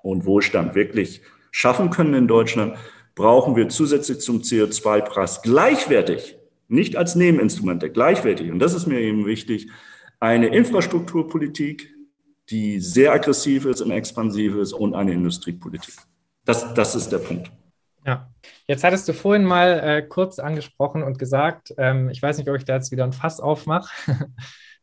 [0.03, 2.77] und Wohlstand wirklich schaffen können in Deutschland,
[3.15, 6.37] brauchen wir zusätzlich zum CO2-Preis gleichwertig,
[6.69, 9.71] nicht als Nebeninstrumente, gleichwertig, und das ist mir eben wichtig,
[10.21, 11.95] eine Infrastrukturpolitik,
[12.51, 15.95] die sehr aggressiv ist und expansiv ist und eine Industriepolitik.
[16.47, 17.51] Das, das ist der Punkt.
[18.07, 18.31] Ja,
[18.69, 22.57] jetzt hattest du vorhin mal äh, kurz angesprochen und gesagt, ähm, ich weiß nicht, ob
[22.57, 23.91] ich da jetzt wieder ein Fass aufmache,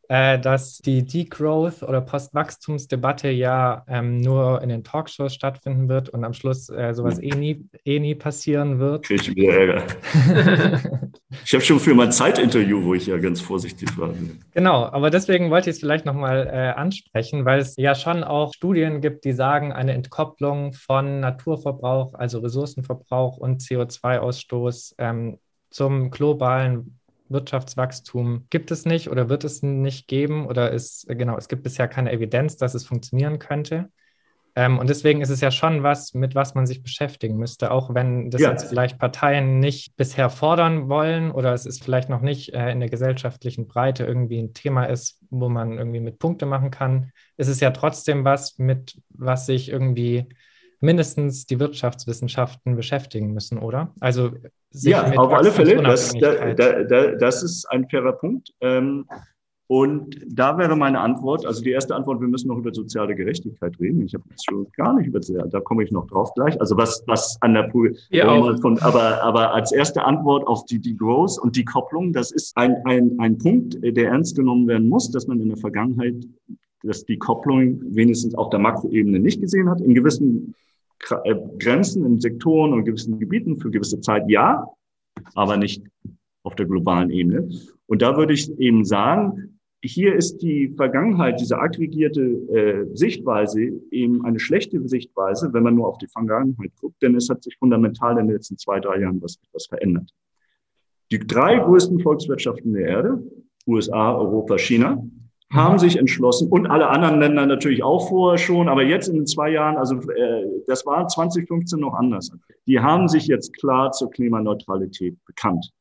[0.10, 6.24] äh, dass die Degrowth- oder Postwachstumsdebatte ja ähm, nur in den Talkshows stattfinden wird und
[6.24, 9.06] am Schluss äh, sowas eh nie, eh nie passieren wird.
[9.06, 9.84] Krieg ich wieder Ärger.
[11.46, 14.14] Ich habe schon für mein Zeitinterview, wo ich ja ganz vorsichtig war.
[14.54, 18.54] Genau, aber deswegen wollte ich es vielleicht nochmal äh, ansprechen, weil es ja schon auch
[18.54, 25.40] Studien gibt, die sagen, eine Entkopplung von Naturverbrauch, also Ressourcenverbrauch und CO2-Ausstoß ähm,
[25.70, 27.00] zum globalen
[27.30, 31.88] Wirtschaftswachstum gibt es nicht oder wird es nicht geben oder ist, genau, es gibt bisher
[31.88, 33.90] keine Evidenz, dass es funktionieren könnte.
[34.56, 37.96] Ähm, und deswegen ist es ja schon was, mit was man sich beschäftigen müsste, auch
[37.96, 38.52] wenn das ja.
[38.52, 42.80] jetzt vielleicht Parteien nicht bisher fordern wollen oder es ist vielleicht noch nicht äh, in
[42.80, 47.48] der gesellschaftlichen Breite irgendwie ein Thema ist, wo man irgendwie mit Punkte machen kann, ist
[47.48, 50.28] es ja trotzdem was, mit was sich irgendwie
[50.84, 53.94] mindestens die Wirtschaftswissenschaften beschäftigen müssen, oder?
[54.00, 54.32] Also
[54.72, 58.54] ja, auf alle Fälle, das, da, da, das ist ein fairer Punkt.
[58.62, 59.06] Ähm,
[59.68, 63.80] und da wäre meine Antwort, also die erste Antwort, wir müssen noch über soziale Gerechtigkeit
[63.80, 64.02] reden.
[64.02, 66.60] Ich habe jetzt schon gar nicht über, da komme ich noch drauf gleich.
[66.60, 67.72] Also was, was an der
[68.10, 68.28] ja,
[68.58, 72.76] von, aber, aber als erste Antwort auf die Degrowth und die Kopplung, das ist ein,
[72.86, 76.16] ein, ein Punkt, der ernst genommen werden muss, dass man in der Vergangenheit,
[76.84, 79.80] dass die Kopplung wenigstens auf der Makroebene nicht gesehen hat.
[79.80, 80.54] In gewissen
[81.60, 84.68] Grenzen, in Sektoren und gewissen Gebieten für gewisse Zeit ja,
[85.36, 85.84] aber nicht
[86.44, 87.50] auf der globalen Ebene.
[87.88, 94.24] Und da würde ich eben sagen, hier ist die Vergangenheit, diese aggregierte äh, Sichtweise eben
[94.26, 98.18] eine schlechte Sichtweise, wenn man nur auf die Vergangenheit guckt, denn es hat sich fundamental
[98.18, 100.10] in den letzten zwei, drei Jahren was, was verändert.
[101.12, 103.24] Die drei größten Volkswirtschaften der Erde,
[103.68, 105.04] USA, Europa, China,
[105.54, 109.28] haben sich entschlossen und alle anderen Länder natürlich auch vorher schon, aber jetzt in den
[109.28, 112.32] zwei Jahren, also äh, das war 2015 noch anders.
[112.68, 115.72] Die haben sich jetzt klar zur Klimaneutralität bekannt.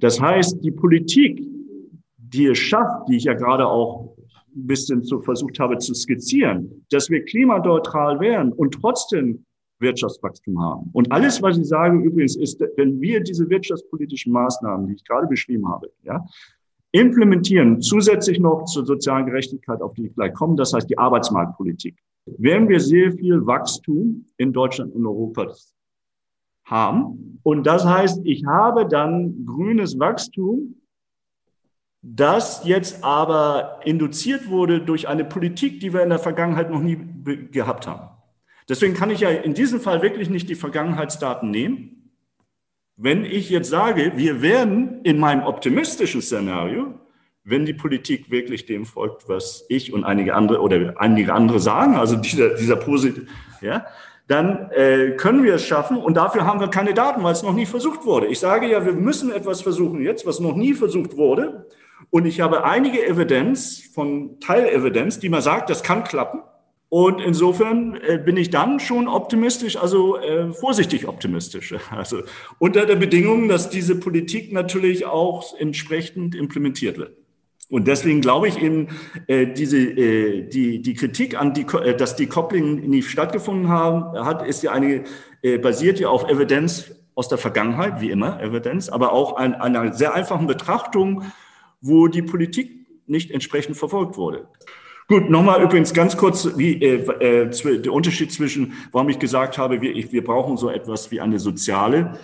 [0.00, 1.42] Das heißt, die Politik,
[2.18, 4.16] die es schafft, die ich ja gerade auch
[4.54, 9.44] ein bisschen so versucht habe zu skizzieren, dass wir klimaneutral werden und trotzdem
[9.78, 10.90] Wirtschaftswachstum haben.
[10.92, 15.26] Und alles, was ich sage übrigens, ist, wenn wir diese wirtschaftspolitischen Maßnahmen, die ich gerade
[15.26, 16.24] beschrieben habe, ja,
[16.92, 21.96] implementieren, zusätzlich noch zur sozialen Gerechtigkeit, auf die ich gleich komme, das heißt die Arbeitsmarktpolitik,
[22.26, 25.52] werden wir sehr viel Wachstum in Deutschland und Europa
[26.64, 27.40] haben.
[27.42, 30.76] Und das heißt, ich habe dann grünes Wachstum,
[32.02, 36.98] das jetzt aber induziert wurde durch eine Politik, die wir in der Vergangenheit noch nie
[37.50, 38.08] gehabt haben.
[38.68, 41.99] Deswegen kann ich ja in diesem Fall wirklich nicht die Vergangenheitsdaten nehmen.
[43.02, 46.92] Wenn ich jetzt sage, wir werden in meinem optimistischen Szenario,
[47.44, 51.94] wenn die Politik wirklich dem folgt, was ich und einige andere oder einige andere sagen,
[51.94, 53.26] also dieser, dieser positiv,
[53.62, 53.86] ja,
[54.26, 57.54] dann äh, können wir es schaffen und dafür haben wir keine Daten, weil es noch
[57.54, 58.26] nie versucht wurde.
[58.26, 61.68] Ich sage ja, wir müssen etwas versuchen jetzt, was noch nie versucht wurde.
[62.10, 66.42] Und ich habe einige Evidenz von Teilevidenz, die man sagt, das kann klappen.
[66.90, 71.72] Und insofern äh, bin ich dann schon optimistisch, also äh, vorsichtig optimistisch.
[71.90, 72.22] Also
[72.58, 77.16] unter der Bedingung, dass diese Politik natürlich auch entsprechend implementiert wird.
[77.70, 78.88] Und deswegen glaube ich eben,
[79.28, 84.18] äh, diese, äh, die, die Kritik an die, äh, dass die Coupling nie stattgefunden haben,
[84.24, 85.04] hat, ist ja eine,
[85.42, 89.76] äh, basiert ja auf Evidenz aus der Vergangenheit, wie immer, Evidenz, aber auch an, an
[89.76, 91.22] einer sehr einfachen Betrachtung,
[91.80, 94.48] wo die Politik nicht entsprechend verfolgt wurde.
[95.10, 99.80] Gut, nochmal übrigens ganz kurz, wie äh, äh, der Unterschied zwischen, warum ich gesagt habe,
[99.80, 102.16] wir, wir brauchen so etwas wie eine soziale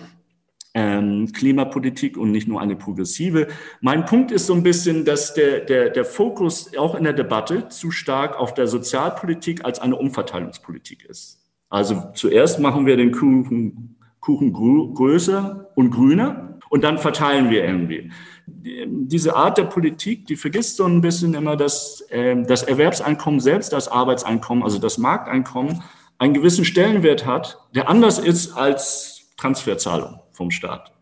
[0.73, 3.47] ähm, Klimapolitik und nicht nur eine progressive.
[3.81, 7.67] Mein Punkt ist so ein bisschen, dass der, der, der Fokus auch in der Debatte
[7.67, 11.41] zu stark auf der Sozialpolitik als eine Umverteilungspolitik ist.
[11.67, 18.11] Also zuerst machen wir den Kuchen, Kuchen größer und grüner und dann verteilen wir irgendwie.
[18.49, 23.73] Diese Art der Politik, die vergisst so ein bisschen immer, dass äh, das Erwerbseinkommen selbst,
[23.73, 25.83] das Arbeitseinkommen, also das Markteinkommen,
[26.17, 30.93] einen gewissen Stellenwert hat, der anders ist als Transferzahlung vom Staat.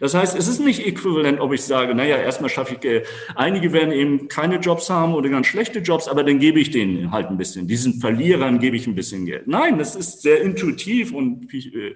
[0.00, 3.04] Das heißt, es ist nicht äquivalent, ob ich sage, naja, erstmal schaffe ich, äh,
[3.36, 7.12] einige werden eben keine Jobs haben oder ganz schlechte Jobs, aber dann gebe ich denen
[7.12, 7.68] halt ein bisschen.
[7.68, 9.46] Diesen Verlierern gebe ich ein bisschen Geld.
[9.46, 11.94] Nein, das ist sehr intuitiv und äh,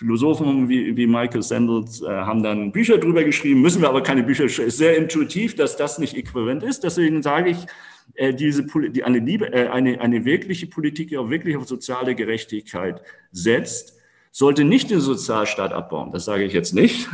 [0.00, 4.22] Philosophen wie, wie Michael Sandels äh, haben dann Bücher drüber geschrieben, müssen wir aber keine
[4.22, 4.68] Bücher schreiben.
[4.68, 6.84] Ist sehr intuitiv, dass das nicht äquivalent ist.
[6.84, 7.66] Deswegen sage ich,
[8.14, 12.14] äh, diese, die, eine, Liebe, äh, eine, eine wirkliche Politik, die auch wirklich auf soziale
[12.14, 13.98] Gerechtigkeit setzt,
[14.32, 17.06] sollte nicht den Sozialstaat abbauen, das sage ich jetzt nicht,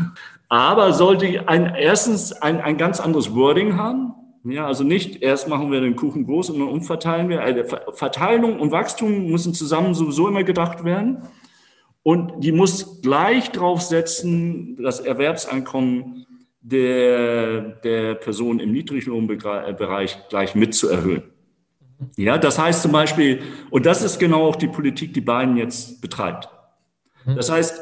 [0.49, 4.13] aber sollte ein, erstens ein, ein ganz anderes Wording haben.
[4.45, 7.43] Ja, also nicht erst machen wir den Kuchen groß und dann umverteilen wir.
[7.43, 7.65] Also
[7.95, 11.25] Verteilung und Wachstum müssen zusammen sowieso immer gedacht werden.
[12.07, 16.25] Und die muss gleich draufsetzen, das Erwerbseinkommen
[16.61, 21.25] der, der Person im Niedriglohnbereich gleich mit zu erhöhen.
[22.17, 26.01] Ja, das heißt zum Beispiel, und das ist genau auch die Politik, die Biden jetzt
[26.01, 26.49] betreibt.
[27.25, 27.35] Mhm.
[27.35, 27.81] Das heißt,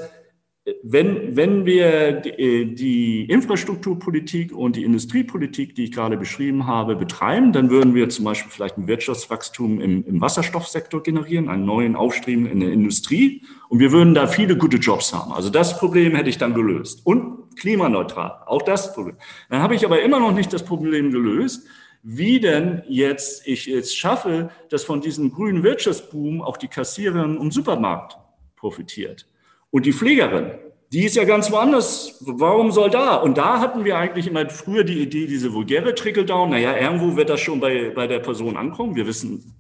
[0.83, 7.69] wenn, wenn wir die Infrastrukturpolitik und die Industriepolitik, die ich gerade beschrieben habe, betreiben, dann
[7.69, 12.61] würden wir zum Beispiel vielleicht ein Wirtschaftswachstum im, im Wasserstoffsektor generieren, einen neuen Aufstreben in
[12.61, 15.33] der Industrie und wir würden da viele gute Jobs haben.
[15.33, 17.03] Also das Problem hätte ich dann gelöst.
[17.05, 19.17] Und klimaneutral, auch das Problem.
[19.51, 21.67] Dann habe ich aber immer noch nicht das Problem gelöst,
[22.03, 27.51] wie denn jetzt ich jetzt schaffe, dass von diesem grünen Wirtschaftsboom auch die Kassiererin im
[27.51, 28.17] Supermarkt
[28.57, 29.27] profitiert.
[29.75, 30.53] Und die Pflegerin,
[30.93, 32.19] die ist ja ganz woanders.
[32.21, 33.17] Warum soll da?
[33.17, 36.51] Und da hatten wir eigentlich immer früher die Idee, diese vulgäre Trickle-Down.
[36.51, 38.95] Naja, irgendwo wird das schon bei, bei der Person ankommen.
[38.95, 39.53] Wir wissen,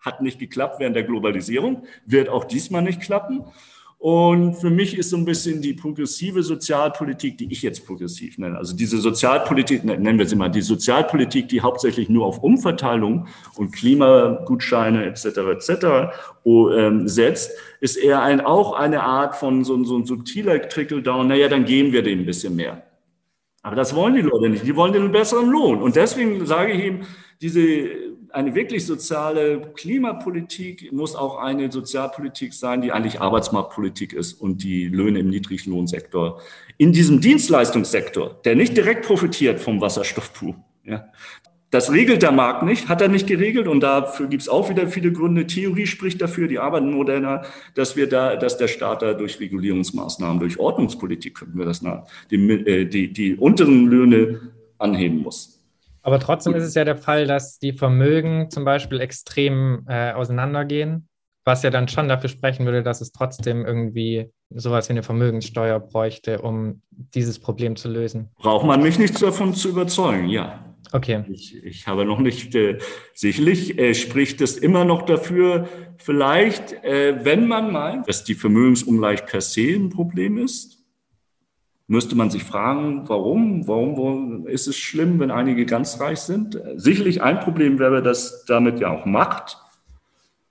[0.00, 3.44] hat nicht geklappt während der Globalisierung, wird auch diesmal nicht klappen.
[4.00, 8.56] Und für mich ist so ein bisschen die progressive Sozialpolitik, die ich jetzt progressiv nenne,
[8.56, 13.26] also diese Sozialpolitik, ne, nennen wir sie mal, die Sozialpolitik, die hauptsächlich nur auf Umverteilung
[13.56, 15.24] und Klimagutscheine etc.
[15.24, 15.86] etc.
[16.46, 21.26] Ähm, setzt, ist eher ein, auch eine Art von so, so ein subtiler Trickle-Down.
[21.26, 22.84] Naja, dann geben wir dem ein bisschen mehr.
[23.62, 24.64] Aber das wollen die Leute nicht.
[24.64, 25.82] Die wollen den besseren Lohn.
[25.82, 27.00] Und deswegen sage ich ihm,
[27.40, 27.88] diese
[28.30, 34.88] eine wirklich soziale Klimapolitik muss auch eine Sozialpolitik sein, die eigentlich Arbeitsmarktpolitik ist und die
[34.88, 36.40] Löhne im Niedriglohnsektor.
[36.78, 41.06] In diesem Dienstleistungssektor, der nicht direkt profitiert vom Wasserstoffpool, ja,
[41.70, 44.88] das regelt der Markt nicht, hat er nicht geregelt und dafür gibt es auch wieder
[44.88, 45.46] viele Gründe.
[45.46, 47.42] Theorie spricht dafür, die arbeiten moderner,
[47.74, 52.06] dass wir da, dass der Staat da durch Regulierungsmaßnahmen, durch Ordnungspolitik könnten wir das nach,
[52.30, 54.40] die, äh, die, die unteren Löhne
[54.78, 55.57] anheben muss.
[56.08, 61.06] Aber trotzdem ist es ja der Fall, dass die Vermögen zum Beispiel extrem äh, auseinandergehen,
[61.44, 65.78] was ja dann schon dafür sprechen würde, dass es trotzdem irgendwie sowas wie eine Vermögenssteuer
[65.78, 68.30] bräuchte, um dieses Problem zu lösen.
[68.38, 70.64] Braucht man mich nicht davon zu überzeugen, ja.
[70.92, 71.24] Okay.
[71.28, 72.78] Ich, ich habe noch nicht, äh,
[73.12, 79.26] sicherlich äh, spricht es immer noch dafür, vielleicht, äh, wenn man meint, dass die Vermögensumgleich
[79.26, 80.77] per se ein Problem ist,
[81.88, 83.66] müsste man sich fragen, warum?
[83.66, 83.96] warum?
[83.96, 86.60] Warum ist es schlimm, wenn einige ganz reich sind?
[86.76, 89.58] Sicherlich ein Problem wäre, dass damit ja auch Macht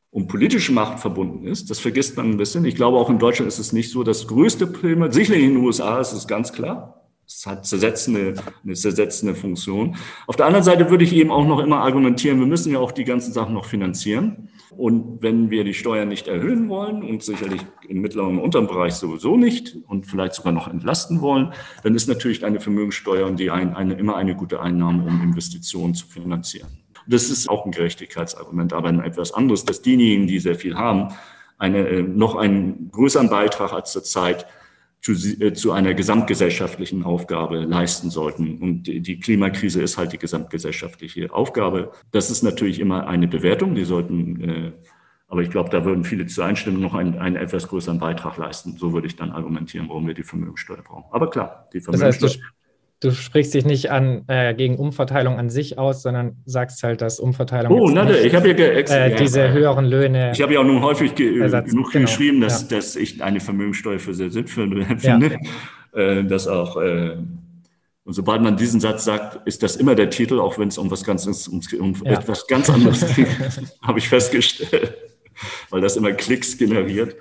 [0.10, 1.70] und politische Macht verbunden ist.
[1.70, 2.66] Das vergisst man ein bisschen.
[2.66, 5.10] Ich glaube, auch in Deutschland ist es nicht so das größte Problem.
[5.12, 7.07] Sicherlich in den USA ist es ganz klar.
[7.30, 9.98] Es hat zersetzende, eine zersetzende Funktion.
[10.28, 12.94] Auf der anderen Seite würde ich eben auch noch immer argumentieren, wir müssen ja auch
[12.94, 14.48] die ganzen Sachen noch finanzieren.
[14.78, 18.94] Und wenn wir die Steuern nicht erhöhen wollen und sicherlich im mittleren und unteren Bereich
[18.94, 21.52] sowieso nicht und vielleicht sogar noch entlasten wollen,
[21.84, 25.96] dann ist natürlich eine Vermögenssteuer und die ein, eine, immer eine gute Einnahme, um Investitionen
[25.96, 26.70] zu finanzieren.
[27.08, 31.14] Das ist auch ein Gerechtigkeitsargument, aber ein etwas anderes, dass diejenigen, die sehr viel haben,
[31.58, 34.46] eine, äh, noch einen größeren Beitrag als zurzeit
[35.08, 38.58] zu, äh, zu einer gesamtgesellschaftlichen Aufgabe leisten sollten.
[38.58, 41.92] Und die Klimakrise ist halt die gesamtgesellschaftliche Aufgabe.
[42.12, 43.76] Das ist natürlich immer eine Bewertung.
[43.76, 44.72] Die sollten, äh,
[45.30, 48.76] aber ich glaube, da würden viele zu einstimmen, noch einen, einen etwas größeren Beitrag leisten.
[48.78, 51.06] So würde ich dann argumentieren, warum wir die Vermögensteuer brauchen.
[51.12, 52.30] Aber klar, die Vermögensteuer.
[52.30, 52.54] Das heißt,
[53.00, 57.20] du sprichst dich nicht an, äh, gegen Umverteilung an sich aus, sondern sagst halt, dass
[57.20, 57.72] Umverteilung.
[57.72, 60.32] Oh, nein, ich habe ja, äh, diese höheren Löhne.
[60.34, 62.78] Ich habe ja auch nun häufig ge Ersatz, genug genau, geschrieben, dass, ja.
[62.78, 65.40] dass ich eine Vermögenssteuer für sehr sinnvoll finde.
[65.94, 66.02] Ja.
[66.02, 67.18] Äh, dass auch, äh,
[68.04, 70.90] und sobald man diesen Satz sagt, ist das immer der Titel, auch wenn es um
[70.90, 72.14] was ganz, um, um ja.
[72.14, 73.28] etwas ganz anderes geht,
[73.82, 74.96] habe ich festgestellt,
[75.70, 77.16] weil das immer Klicks generiert.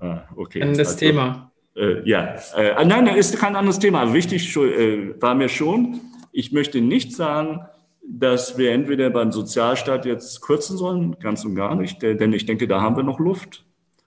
[0.00, 0.60] Ah, okay.
[0.60, 1.52] das also, Thema.
[1.76, 4.12] Äh, ja, äh, nein, das ist kein anderes Thema.
[4.12, 6.00] Wichtig äh, war mir schon,
[6.32, 7.60] ich möchte nicht sagen,
[8.08, 12.68] dass wir entweder beim Sozialstaat jetzt kürzen sollen, ganz und gar nicht, denn ich denke,
[12.68, 13.64] da haben wir noch Luft.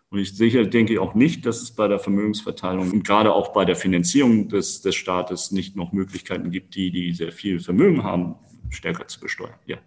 [0.10, 3.64] Und ich sicher denke auch nicht, dass es bei der Vermögensverteilung und gerade auch bei
[3.64, 8.36] der Finanzierung des, des Staates nicht noch Möglichkeiten gibt, die, die sehr viel Vermögen haben,
[8.72, 9.54] stärker zu besteuern.
[9.68, 9.78] Ja,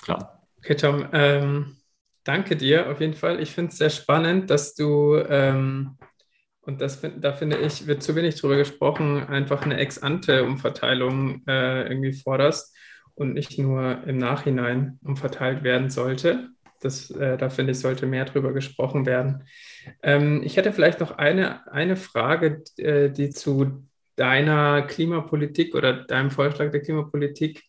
[0.00, 0.40] klar.
[0.58, 1.76] Okay, Tom, ähm,
[2.24, 3.40] danke dir auf jeden Fall.
[3.42, 5.98] Ich finde es sehr spannend, dass du ähm,
[6.66, 12.12] und das, da finde ich, wird zu wenig drüber gesprochen, einfach eine Ex-ante-Umverteilung äh, irgendwie
[12.12, 12.76] forderst
[13.14, 16.48] und nicht nur im Nachhinein umverteilt werden sollte.
[16.80, 19.44] Das, äh, da finde ich, sollte mehr drüber gesprochen werden.
[20.02, 23.86] Ähm, ich hätte vielleicht noch eine, eine Frage, äh, die zu
[24.16, 27.62] deiner Klimapolitik oder deinem Vorschlag der Klimapolitik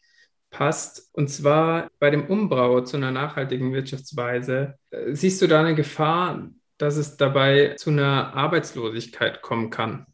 [0.49, 1.09] passt.
[1.13, 4.73] Und zwar bei dem Umbau zu einer nachhaltigen Wirtschaftsweise.
[4.89, 10.05] Äh, siehst du da eine Gefahr, dass es dabei zu einer Arbeitslosigkeit kommen kann?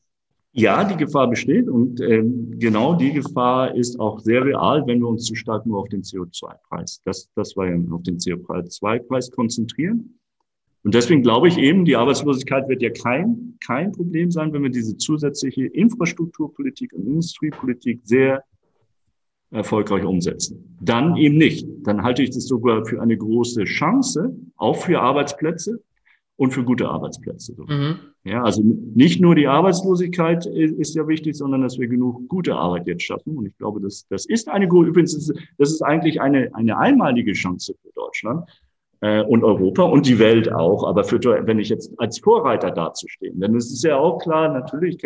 [0.56, 5.08] Ja, die Gefahr besteht und ähm, genau die Gefahr ist auch sehr real, wenn wir
[5.08, 10.20] uns zu stark nur auf den CO2-Preis, das, das war ja auf den CO2-Preis konzentrieren.
[10.84, 14.70] Und deswegen glaube ich eben, die Arbeitslosigkeit wird ja kein, kein Problem sein, wenn wir
[14.70, 18.44] diese zusätzliche Infrastrukturpolitik und Industriepolitik sehr
[19.50, 20.78] erfolgreich umsetzen.
[20.82, 21.68] Dann eben nicht.
[21.84, 25.82] Dann halte ich das sogar für eine große Chance, auch für Arbeitsplätze,
[26.44, 27.56] und für gute Arbeitsplätze.
[27.58, 28.00] Mhm.
[28.26, 32.86] Ja, also nicht nur die Arbeitslosigkeit ist ja wichtig, sondern dass wir genug gute Arbeit
[32.86, 33.38] jetzt schaffen.
[33.38, 37.32] Und ich glaube, das, das ist eine gute, übrigens, das ist eigentlich eine, eine einmalige
[37.32, 38.50] Chance für Deutschland
[39.00, 40.86] äh, und Europa und die Welt auch.
[40.86, 44.98] Aber für, wenn ich jetzt als Vorreiter dazustehen, ist es ja auch klar, natürlich,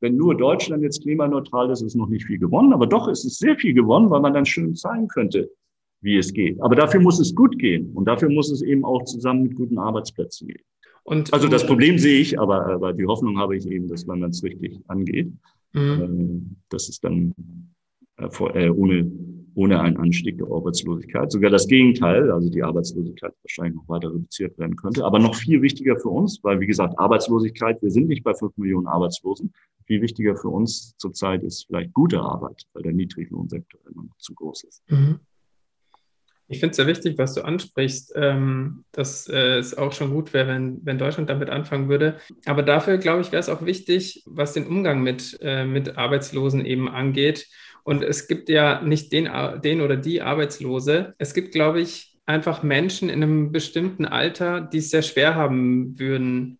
[0.00, 2.72] wenn nur Deutschland jetzt klimaneutral ist, ist noch nicht viel gewonnen.
[2.72, 5.50] Aber doch ist es sehr viel gewonnen, weil man dann schön zeigen könnte,
[6.00, 6.60] wie es geht.
[6.62, 9.78] Aber dafür muss es gut gehen und dafür muss es eben auch zusammen mit guten
[9.78, 10.64] Arbeitsplätzen gehen.
[11.02, 14.20] Und, also das Problem sehe ich, aber, aber die Hoffnung habe ich eben, dass man
[14.20, 15.32] das richtig angeht.
[15.72, 15.80] Mhm.
[16.02, 17.32] Ähm, dass es dann
[18.16, 19.10] äh, äh, ohne,
[19.54, 24.58] ohne einen Anstieg der Arbeitslosigkeit, sogar das Gegenteil, also die Arbeitslosigkeit wahrscheinlich noch weiter reduziert
[24.58, 25.04] werden könnte.
[25.04, 28.56] Aber noch viel wichtiger für uns, weil wie gesagt, Arbeitslosigkeit, wir sind nicht bei fünf
[28.56, 29.52] Millionen Arbeitslosen.
[29.86, 34.34] Viel wichtiger für uns zurzeit ist vielleicht gute Arbeit, weil der Niedriglohnsektor immer noch zu
[34.34, 34.82] groß ist.
[34.88, 35.18] Mhm.
[36.50, 40.32] Ich finde es sehr wichtig, was du ansprichst, ähm, dass äh, es auch schon gut
[40.32, 42.16] wäre, wenn, wenn Deutschland damit anfangen würde.
[42.44, 46.64] Aber dafür, glaube ich, wäre es auch wichtig, was den Umgang mit, äh, mit Arbeitslosen
[46.66, 47.46] eben angeht.
[47.84, 49.30] Und es gibt ja nicht den,
[49.62, 51.14] den oder die Arbeitslose.
[51.18, 56.00] Es gibt, glaube ich, einfach Menschen in einem bestimmten Alter, die es sehr schwer haben
[56.00, 56.58] würden.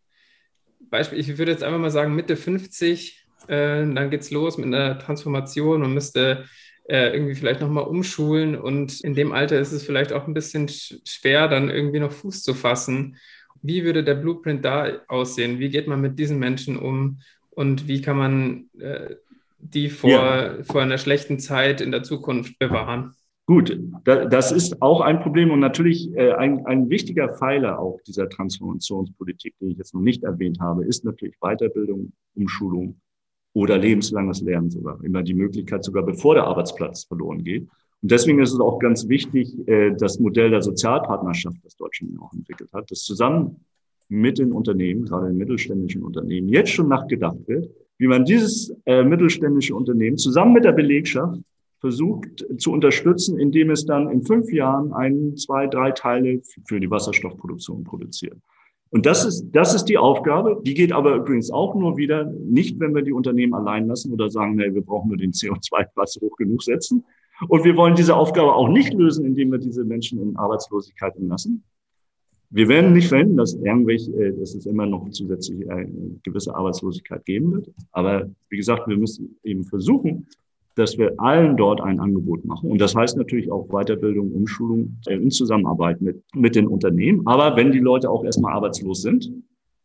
[0.78, 4.66] Beispiel, ich würde jetzt einfach mal sagen, Mitte 50, äh, dann geht es los mit
[4.66, 5.80] einer Transformation.
[5.80, 6.44] Man müsste
[6.90, 10.68] äh, irgendwie vielleicht nochmal umschulen und in dem Alter ist es vielleicht auch ein bisschen
[10.68, 13.16] schwer, dann irgendwie noch Fuß zu fassen.
[13.62, 15.60] Wie würde der Blueprint da aussehen?
[15.60, 17.20] Wie geht man mit diesen Menschen um
[17.50, 19.14] und wie kann man äh,
[19.58, 20.64] die vor, ja.
[20.64, 23.14] vor einer schlechten Zeit in der Zukunft bewahren?
[23.46, 28.28] Gut, das ist auch ein Problem und natürlich äh, ein, ein wichtiger Pfeiler auch dieser
[28.28, 33.00] Transformationspolitik, den ich jetzt noch nicht erwähnt habe, ist natürlich Weiterbildung, Umschulung,
[33.52, 35.02] oder lebenslanges Lernen sogar.
[35.02, 37.68] Immer die Möglichkeit, sogar bevor der Arbeitsplatz verloren geht.
[38.02, 42.32] Und deswegen ist es auch ganz wichtig, äh, das Modell der Sozialpartnerschaft, das Deutschland auch
[42.32, 43.64] entwickelt hat, das zusammen
[44.08, 49.04] mit den Unternehmen, gerade den mittelständischen Unternehmen, jetzt schon nachgedacht wird, wie man dieses äh,
[49.04, 51.40] mittelständische Unternehmen zusammen mit der Belegschaft
[51.80, 56.90] versucht zu unterstützen, indem es dann in fünf Jahren ein, zwei, drei Teile für die
[56.90, 58.36] Wasserstoffproduktion produziert.
[58.90, 60.60] Und das ist, das ist die Aufgabe.
[60.64, 64.28] Die geht aber übrigens auch nur wieder nicht, wenn wir die Unternehmen allein lassen oder
[64.30, 67.04] sagen, nee, wir brauchen nur den CO2-Preis hoch genug setzen.
[67.48, 71.62] Und wir wollen diese Aufgabe auch nicht lösen, indem wir diese Menschen in Arbeitslosigkeit entlassen.
[72.50, 77.24] Wir werden nicht verhindern, dass irgendwelche, äh, dass es immer noch zusätzlich eine gewisse Arbeitslosigkeit
[77.24, 77.70] geben wird.
[77.92, 80.26] Aber wie gesagt, wir müssen eben versuchen,
[80.80, 82.70] dass wir allen dort ein Angebot machen.
[82.70, 87.26] Und das heißt natürlich auch Weiterbildung, Umschulung äh, in Zusammenarbeit mit, mit den Unternehmen.
[87.26, 89.30] Aber wenn die Leute auch erstmal arbeitslos sind,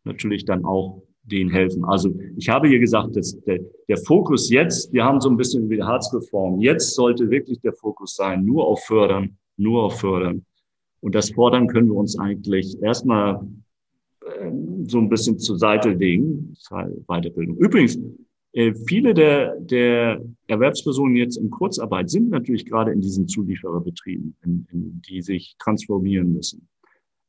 [0.05, 1.83] natürlich dann auch denen helfen.
[1.83, 5.69] Also ich habe hier gesagt, dass der, der Fokus jetzt, wir haben so ein bisschen
[5.69, 10.45] wie die Harzreform, jetzt sollte wirklich der Fokus sein, nur auf Fördern, nur auf Fördern.
[11.01, 13.45] Und das Fordern können wir uns eigentlich erstmal
[14.25, 14.51] äh,
[14.87, 16.55] so ein bisschen zur Seite legen.
[17.07, 17.57] Weiterbildung.
[17.57, 17.99] Übrigens,
[18.87, 25.01] viele der, der Erwerbspersonen jetzt in Kurzarbeit sind natürlich gerade in diesen Zuliefererbetrieben, in, in
[25.01, 26.67] die sich transformieren müssen.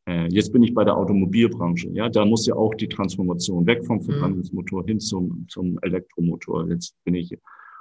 [0.09, 1.91] Äh, jetzt bin ich bei der Automobilbranche.
[1.91, 4.03] Ja, da muss ja auch die Transformation weg vom mhm.
[4.03, 6.69] Verbrennungsmotor hin zum, zum Elektromotor.
[6.69, 7.39] Jetzt bin ich hier.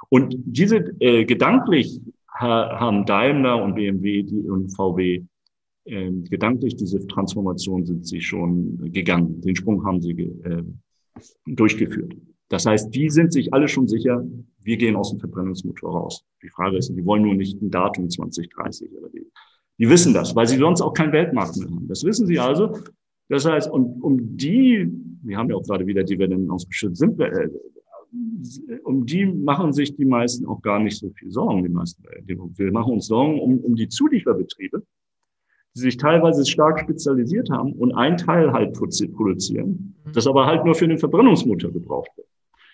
[0.10, 5.24] Und diese äh, gedanklich ha, haben Daimler und BMW die, und VW
[5.86, 9.42] äh, gedanklich diese Transformation sind sie schon gegangen.
[9.42, 10.64] Den Sprung haben sie äh,
[11.46, 12.16] durchgeführt.
[12.50, 14.24] Das heißt, die sind sich alle schon sicher,
[14.62, 16.24] wir gehen aus dem Verbrennungsmotor raus.
[16.44, 19.26] Die Frage ist, die wollen nur nicht ein Datum 2030, aber die,
[19.80, 21.88] die wissen das, weil sie sonst auch keinen Weltmarkt mehr haben.
[21.88, 22.78] Das wissen sie also.
[23.30, 24.92] Das heißt, und um die,
[25.24, 27.50] wir haben ja auch gerade wieder Dividenden ausgeschüttet, sind wir, äh,
[28.84, 31.64] um die machen sich die meisten auch gar nicht so viel Sorgen.
[31.64, 34.84] Die meisten, wir machen uns Sorgen um, um die Zulieferbetriebe,
[35.76, 40.76] die sich teilweise stark spezialisiert haben und ein Teil halt produzieren, das aber halt nur
[40.76, 42.28] für den Verbrennungsmotor gebraucht wird.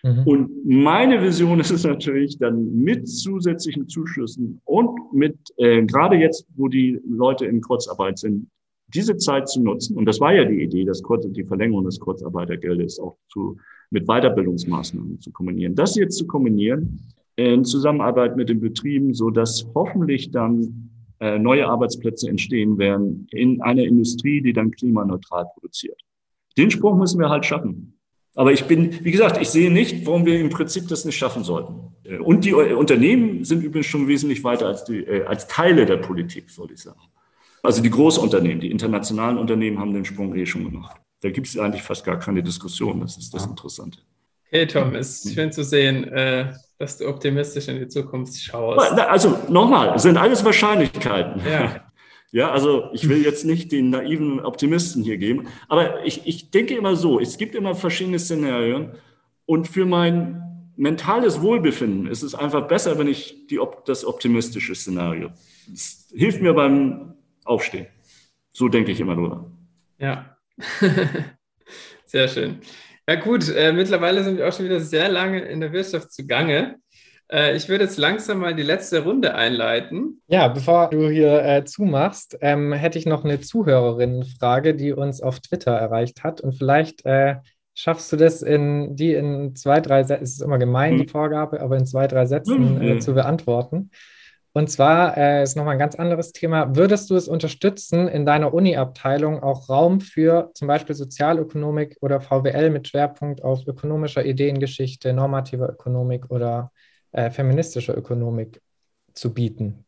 [0.04, 0.24] Mhm.
[0.26, 6.46] Und meine Vision ist es natürlich dann mit zusätzlichen Zuschüssen und mit, äh, gerade jetzt,
[6.56, 8.48] wo die Leute in Kurzarbeit sind,
[8.94, 9.98] diese Zeit zu nutzen.
[9.98, 13.58] Und das war ja die Idee, das Kurz, die Verlängerung des Kurzarbeitergeldes auch zu,
[13.90, 15.76] mit Weiterbildungsmaßnahmen zu kombinieren.
[15.76, 17.00] Das jetzt zu kombinieren
[17.36, 20.90] in Zusammenarbeit mit den Betrieben, so dass hoffentlich dann
[21.20, 26.00] äh, neue Arbeitsplätze entstehen werden in einer Industrie, die dann klimaneutral produziert.
[26.58, 27.94] Den Sprung müssen wir halt schaffen.
[28.36, 31.44] Aber ich bin, wie gesagt, ich sehe nicht, warum wir im Prinzip das nicht schaffen
[31.44, 31.94] sollten.
[32.04, 35.98] Äh, und die Unternehmen sind übrigens schon wesentlich weiter als, die, äh, als Teile der
[35.98, 37.00] Politik, soll ich sagen.
[37.64, 41.00] Also die Großunternehmen, die internationalen Unternehmen haben den Sprung eh schon gemacht.
[41.22, 43.02] Da gibt es eigentlich fast gar keine Diskussion.
[43.02, 44.00] Das ist das Interessante.
[44.46, 48.92] Hey Tom, es ist schön zu sehen, äh, dass du optimistisch in die Zukunft schaust.
[49.00, 51.42] Also nochmal, sind alles Wahrscheinlichkeiten.
[51.50, 51.86] Ja.
[52.32, 56.76] Ja, also ich will jetzt nicht den naiven Optimisten hier geben, aber ich, ich denke
[56.76, 58.92] immer so, es gibt immer verschiedene Szenarien
[59.46, 65.32] und für mein mentales Wohlbefinden ist es einfach besser, wenn ich die, das optimistische Szenario.
[65.68, 67.88] Das hilft mir beim Aufstehen.
[68.52, 69.52] So denke ich immer drüber.
[69.98, 70.38] Ja,
[72.06, 72.62] sehr schön.
[73.08, 76.78] Ja gut, äh, mittlerweile sind wir auch schon wieder sehr lange in der Wirtschaft zugange.
[77.32, 80.22] Äh, ich würde jetzt langsam mal die letzte Runde einleiten.
[80.28, 85.40] Ja, bevor du hier äh, zumachst, ähm, hätte ich noch eine Zuhörerinnenfrage, die uns auf
[85.40, 86.42] Twitter erreicht hat.
[86.42, 87.36] Und vielleicht äh,
[87.74, 91.10] schaffst du das in die in zwei, drei Sätzen, es ist immer gemein, die hm.
[91.10, 93.92] Vorgabe, aber in zwei, drei Sätzen äh, zu beantworten.
[94.54, 96.76] Und zwar äh, ist nochmal ein ganz anderes Thema.
[96.76, 102.70] Würdest du es unterstützen, in deiner Uni-Abteilung auch Raum für zum Beispiel Sozialökonomik oder VWL
[102.70, 106.72] mit Schwerpunkt auf ökonomischer Ideengeschichte, normativer Ökonomik oder
[107.12, 108.62] äh, feministischer Ökonomik
[109.14, 109.86] zu bieten?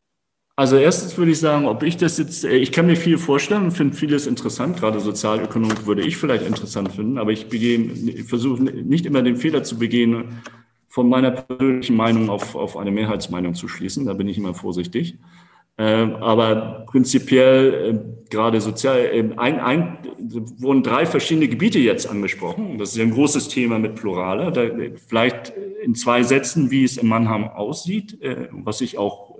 [0.56, 3.64] Also erstens würde ich sagen, ob ich das jetzt, äh, ich kann mir viel vorstellen
[3.64, 8.62] und finde vieles interessant, gerade Sozialökonomik würde ich vielleicht interessant finden, aber ich, ich versuche
[8.62, 10.42] nicht immer den Fehler zu begehen,
[10.94, 14.06] von meiner persönlichen Meinung auf, auf eine Mehrheitsmeinung zu schließen.
[14.06, 15.18] Da bin ich immer vorsichtig.
[15.78, 19.98] Ähm, aber prinzipiell äh, gerade sozial, äh, ein, ein,
[20.58, 22.78] wurden drei verschiedene Gebiete jetzt angesprochen.
[22.78, 24.52] Das ist ja ein großes Thema mit Plurale.
[24.52, 24.70] Da,
[25.08, 25.52] vielleicht
[25.84, 29.34] in zwei Sätzen, wie es in Mannheim aussieht, äh, was ich auch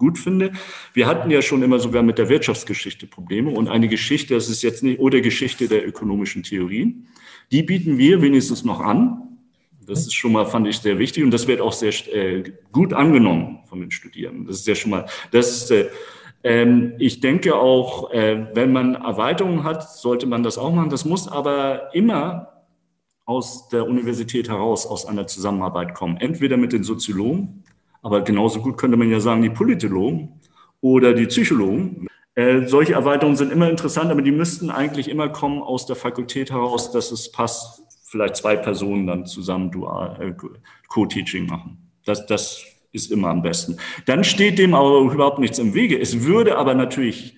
[0.00, 0.50] gut finde.
[0.92, 4.62] Wir hatten ja schon immer sogar mit der Wirtschaftsgeschichte Probleme und eine Geschichte, das ist
[4.62, 7.06] jetzt nicht, oder Geschichte der ökonomischen Theorien.
[7.52, 9.29] Die bieten wir wenigstens noch an.
[9.90, 12.92] Das ist schon mal, fand ich, sehr wichtig und das wird auch sehr äh, gut
[12.92, 14.46] angenommen von den Studierenden.
[14.46, 15.88] Das ist ja schon mal, das ist, äh,
[16.44, 20.90] ähm, ich denke auch, äh, wenn man Erweiterungen hat, sollte man das auch machen.
[20.90, 22.64] Das muss aber immer
[23.26, 26.16] aus der Universität heraus, aus einer Zusammenarbeit kommen.
[26.18, 27.64] Entweder mit den Soziologen,
[28.00, 30.40] aber genauso gut könnte man ja sagen, die Politologen
[30.80, 32.06] oder die Psychologen.
[32.36, 36.52] Äh, solche Erweiterungen sind immer interessant, aber die müssten eigentlich immer kommen aus der Fakultät
[36.52, 40.32] heraus, dass es passt vielleicht zwei Personen dann zusammen dual äh,
[40.88, 41.78] Co-Teaching machen.
[42.04, 43.76] Das, das ist immer am besten.
[44.06, 45.98] Dann steht dem aber überhaupt nichts im Wege.
[45.98, 47.36] Es würde aber natürlich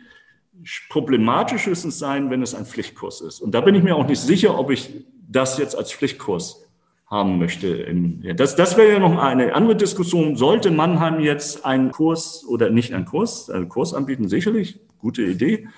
[0.88, 3.40] problematisch höchstens sein, wenn es ein Pflichtkurs ist.
[3.40, 6.66] Und da bin ich mir auch nicht sicher, ob ich das jetzt als Pflichtkurs
[7.06, 7.94] haben möchte.
[8.34, 10.36] Das, das wäre ja noch eine andere Diskussion.
[10.36, 14.28] Sollte Mannheim jetzt einen Kurs oder nicht einen Kurs, einen Kurs anbieten?
[14.28, 15.68] Sicherlich, gute Idee.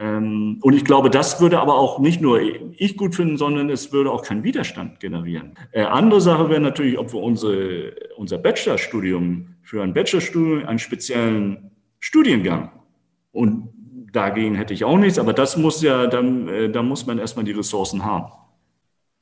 [0.00, 3.92] Ähm, und ich glaube, das würde aber auch nicht nur ich gut finden, sondern es
[3.92, 5.54] würde auch keinen Widerstand generieren.
[5.72, 11.70] Äh, andere Sache wäre natürlich, ob wir unsere, unser Bachelorstudium für ein Bachelorstudium einen speziellen
[11.98, 12.70] Studiengang
[13.32, 13.68] und
[14.12, 17.44] dagegen hätte ich auch nichts, aber das muss ja, dann, äh, da muss man erstmal
[17.44, 18.32] die Ressourcen haben.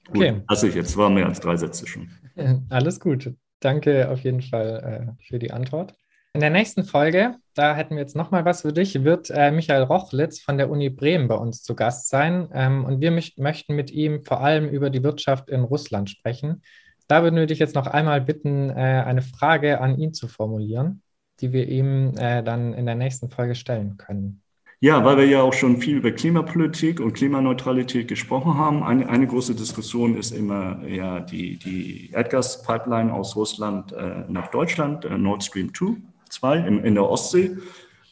[0.08, 0.42] Gut, okay.
[0.46, 2.08] Also ich jetzt war mehr als drei Sätze schon.
[2.68, 3.34] Alles gut.
[3.60, 5.94] Danke auf jeden Fall äh, für die Antwort.
[6.37, 9.84] In der nächsten Folge, da hätten wir jetzt nochmal was für dich, wird äh, Michael
[9.84, 12.51] Rochlitz von der Uni Bremen bei uns zu Gast sein.
[12.53, 16.61] Ähm, und wir möcht möchten mit ihm vor allem über die Wirtschaft in Russland sprechen.
[17.09, 21.01] Da würden wir dich jetzt noch einmal bitten, äh, eine Frage an ihn zu formulieren,
[21.41, 24.43] die wir ihm äh, dann in der nächsten Folge stellen können.
[24.80, 28.82] Ja, weil wir ja auch schon viel über Klimapolitik und Klimaneutralität gesprochen haben.
[28.82, 35.07] Eine, eine große Diskussion ist immer ja die, die Erdgaspipeline aus Russland äh, nach Deutschland,
[35.07, 35.97] äh, Nord Stream 2.
[36.28, 37.56] 2 in der Ostsee,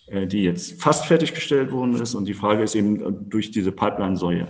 [0.06, 2.14] äh, die jetzt fast fertiggestellt worden ist.
[2.14, 4.48] Und die Frage ist eben, äh, durch diese Pipeline soll ja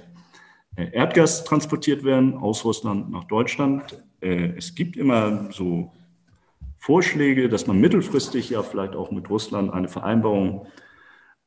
[0.77, 4.03] äh, Erdgas transportiert werden aus Russland nach Deutschland.
[4.21, 5.93] Es gibt immer so
[6.79, 10.67] Vorschläge, dass man mittelfristig ja vielleicht auch mit Russland eine Vereinbarung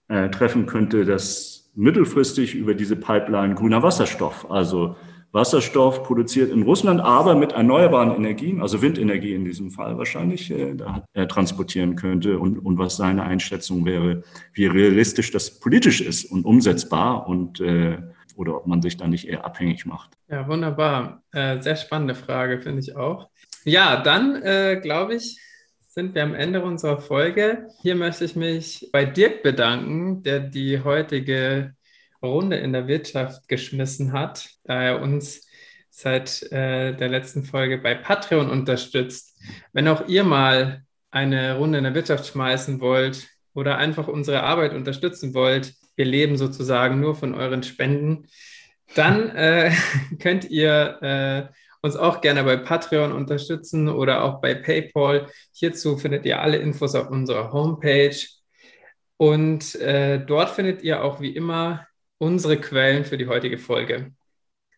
[0.07, 4.95] treffen könnte, dass mittelfristig über diese Pipeline grüner Wasserstoff, also
[5.32, 10.76] Wasserstoff produziert in Russland, aber mit erneuerbaren Energien, also Windenergie in diesem Fall wahrscheinlich, äh,
[10.76, 14.24] da, äh, transportieren könnte und, und was seine Einschätzung wäre,
[14.54, 17.98] wie realistisch das politisch ist und umsetzbar und äh,
[18.36, 20.12] oder ob man sich da nicht eher abhängig macht.
[20.30, 21.24] Ja, wunderbar.
[21.32, 23.30] Äh, sehr spannende Frage, finde ich auch.
[23.66, 25.40] Ja, dann äh, glaube ich,
[25.88, 27.70] sind wir am Ende unserer Folge.
[27.82, 31.74] Hier möchte ich mich bei Dirk bedanken, der die heutige
[32.28, 35.48] Runde in der Wirtschaft geschmissen hat, da er uns
[35.90, 39.42] seit äh, der letzten Folge bei Patreon unterstützt.
[39.74, 44.74] Wenn auch ihr mal eine Runde in der Wirtschaft schmeißen wollt oder einfach unsere Arbeit
[44.74, 48.28] unterstützen wollt, wir leben sozusagen nur von euren Spenden,
[48.96, 49.72] dann äh,
[50.20, 55.28] könnt ihr äh, uns auch gerne bei Patreon unterstützen oder auch bei PayPal.
[55.54, 58.18] Hierzu findet ihr alle Infos auf unserer Homepage.
[59.18, 61.86] Und äh, dort findet ihr auch wie immer
[62.18, 64.11] unsere Quellen für die heutige Folge.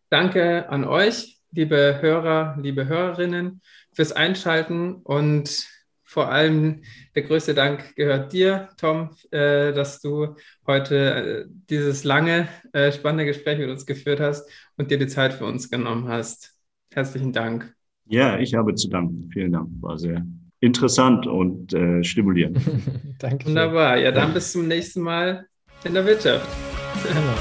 [0.10, 3.61] Danke an euch, liebe Hörer, liebe Hörerinnen,
[3.94, 5.68] fürs Einschalten und
[6.03, 6.82] vor allem
[7.14, 10.36] der größte Dank gehört dir, Tom, äh, dass du
[10.66, 15.34] heute äh, dieses lange, äh, spannende Gespräch mit uns geführt hast und dir die Zeit
[15.34, 16.56] für uns genommen hast.
[16.91, 17.72] Herzlichen Dank.
[18.07, 19.30] Ja, ich habe zu danken.
[19.32, 19.70] Vielen Dank.
[19.82, 20.26] War sehr
[20.61, 22.60] interessant und äh, stimulierend.
[23.20, 23.45] Danke.
[23.45, 23.98] Wunderbar.
[23.98, 25.45] Ja, dann bis zum nächsten Mal
[25.84, 26.48] in der Wirtschaft.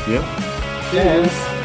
[0.08, 0.22] Ja.
[0.90, 1.57] Tschüss.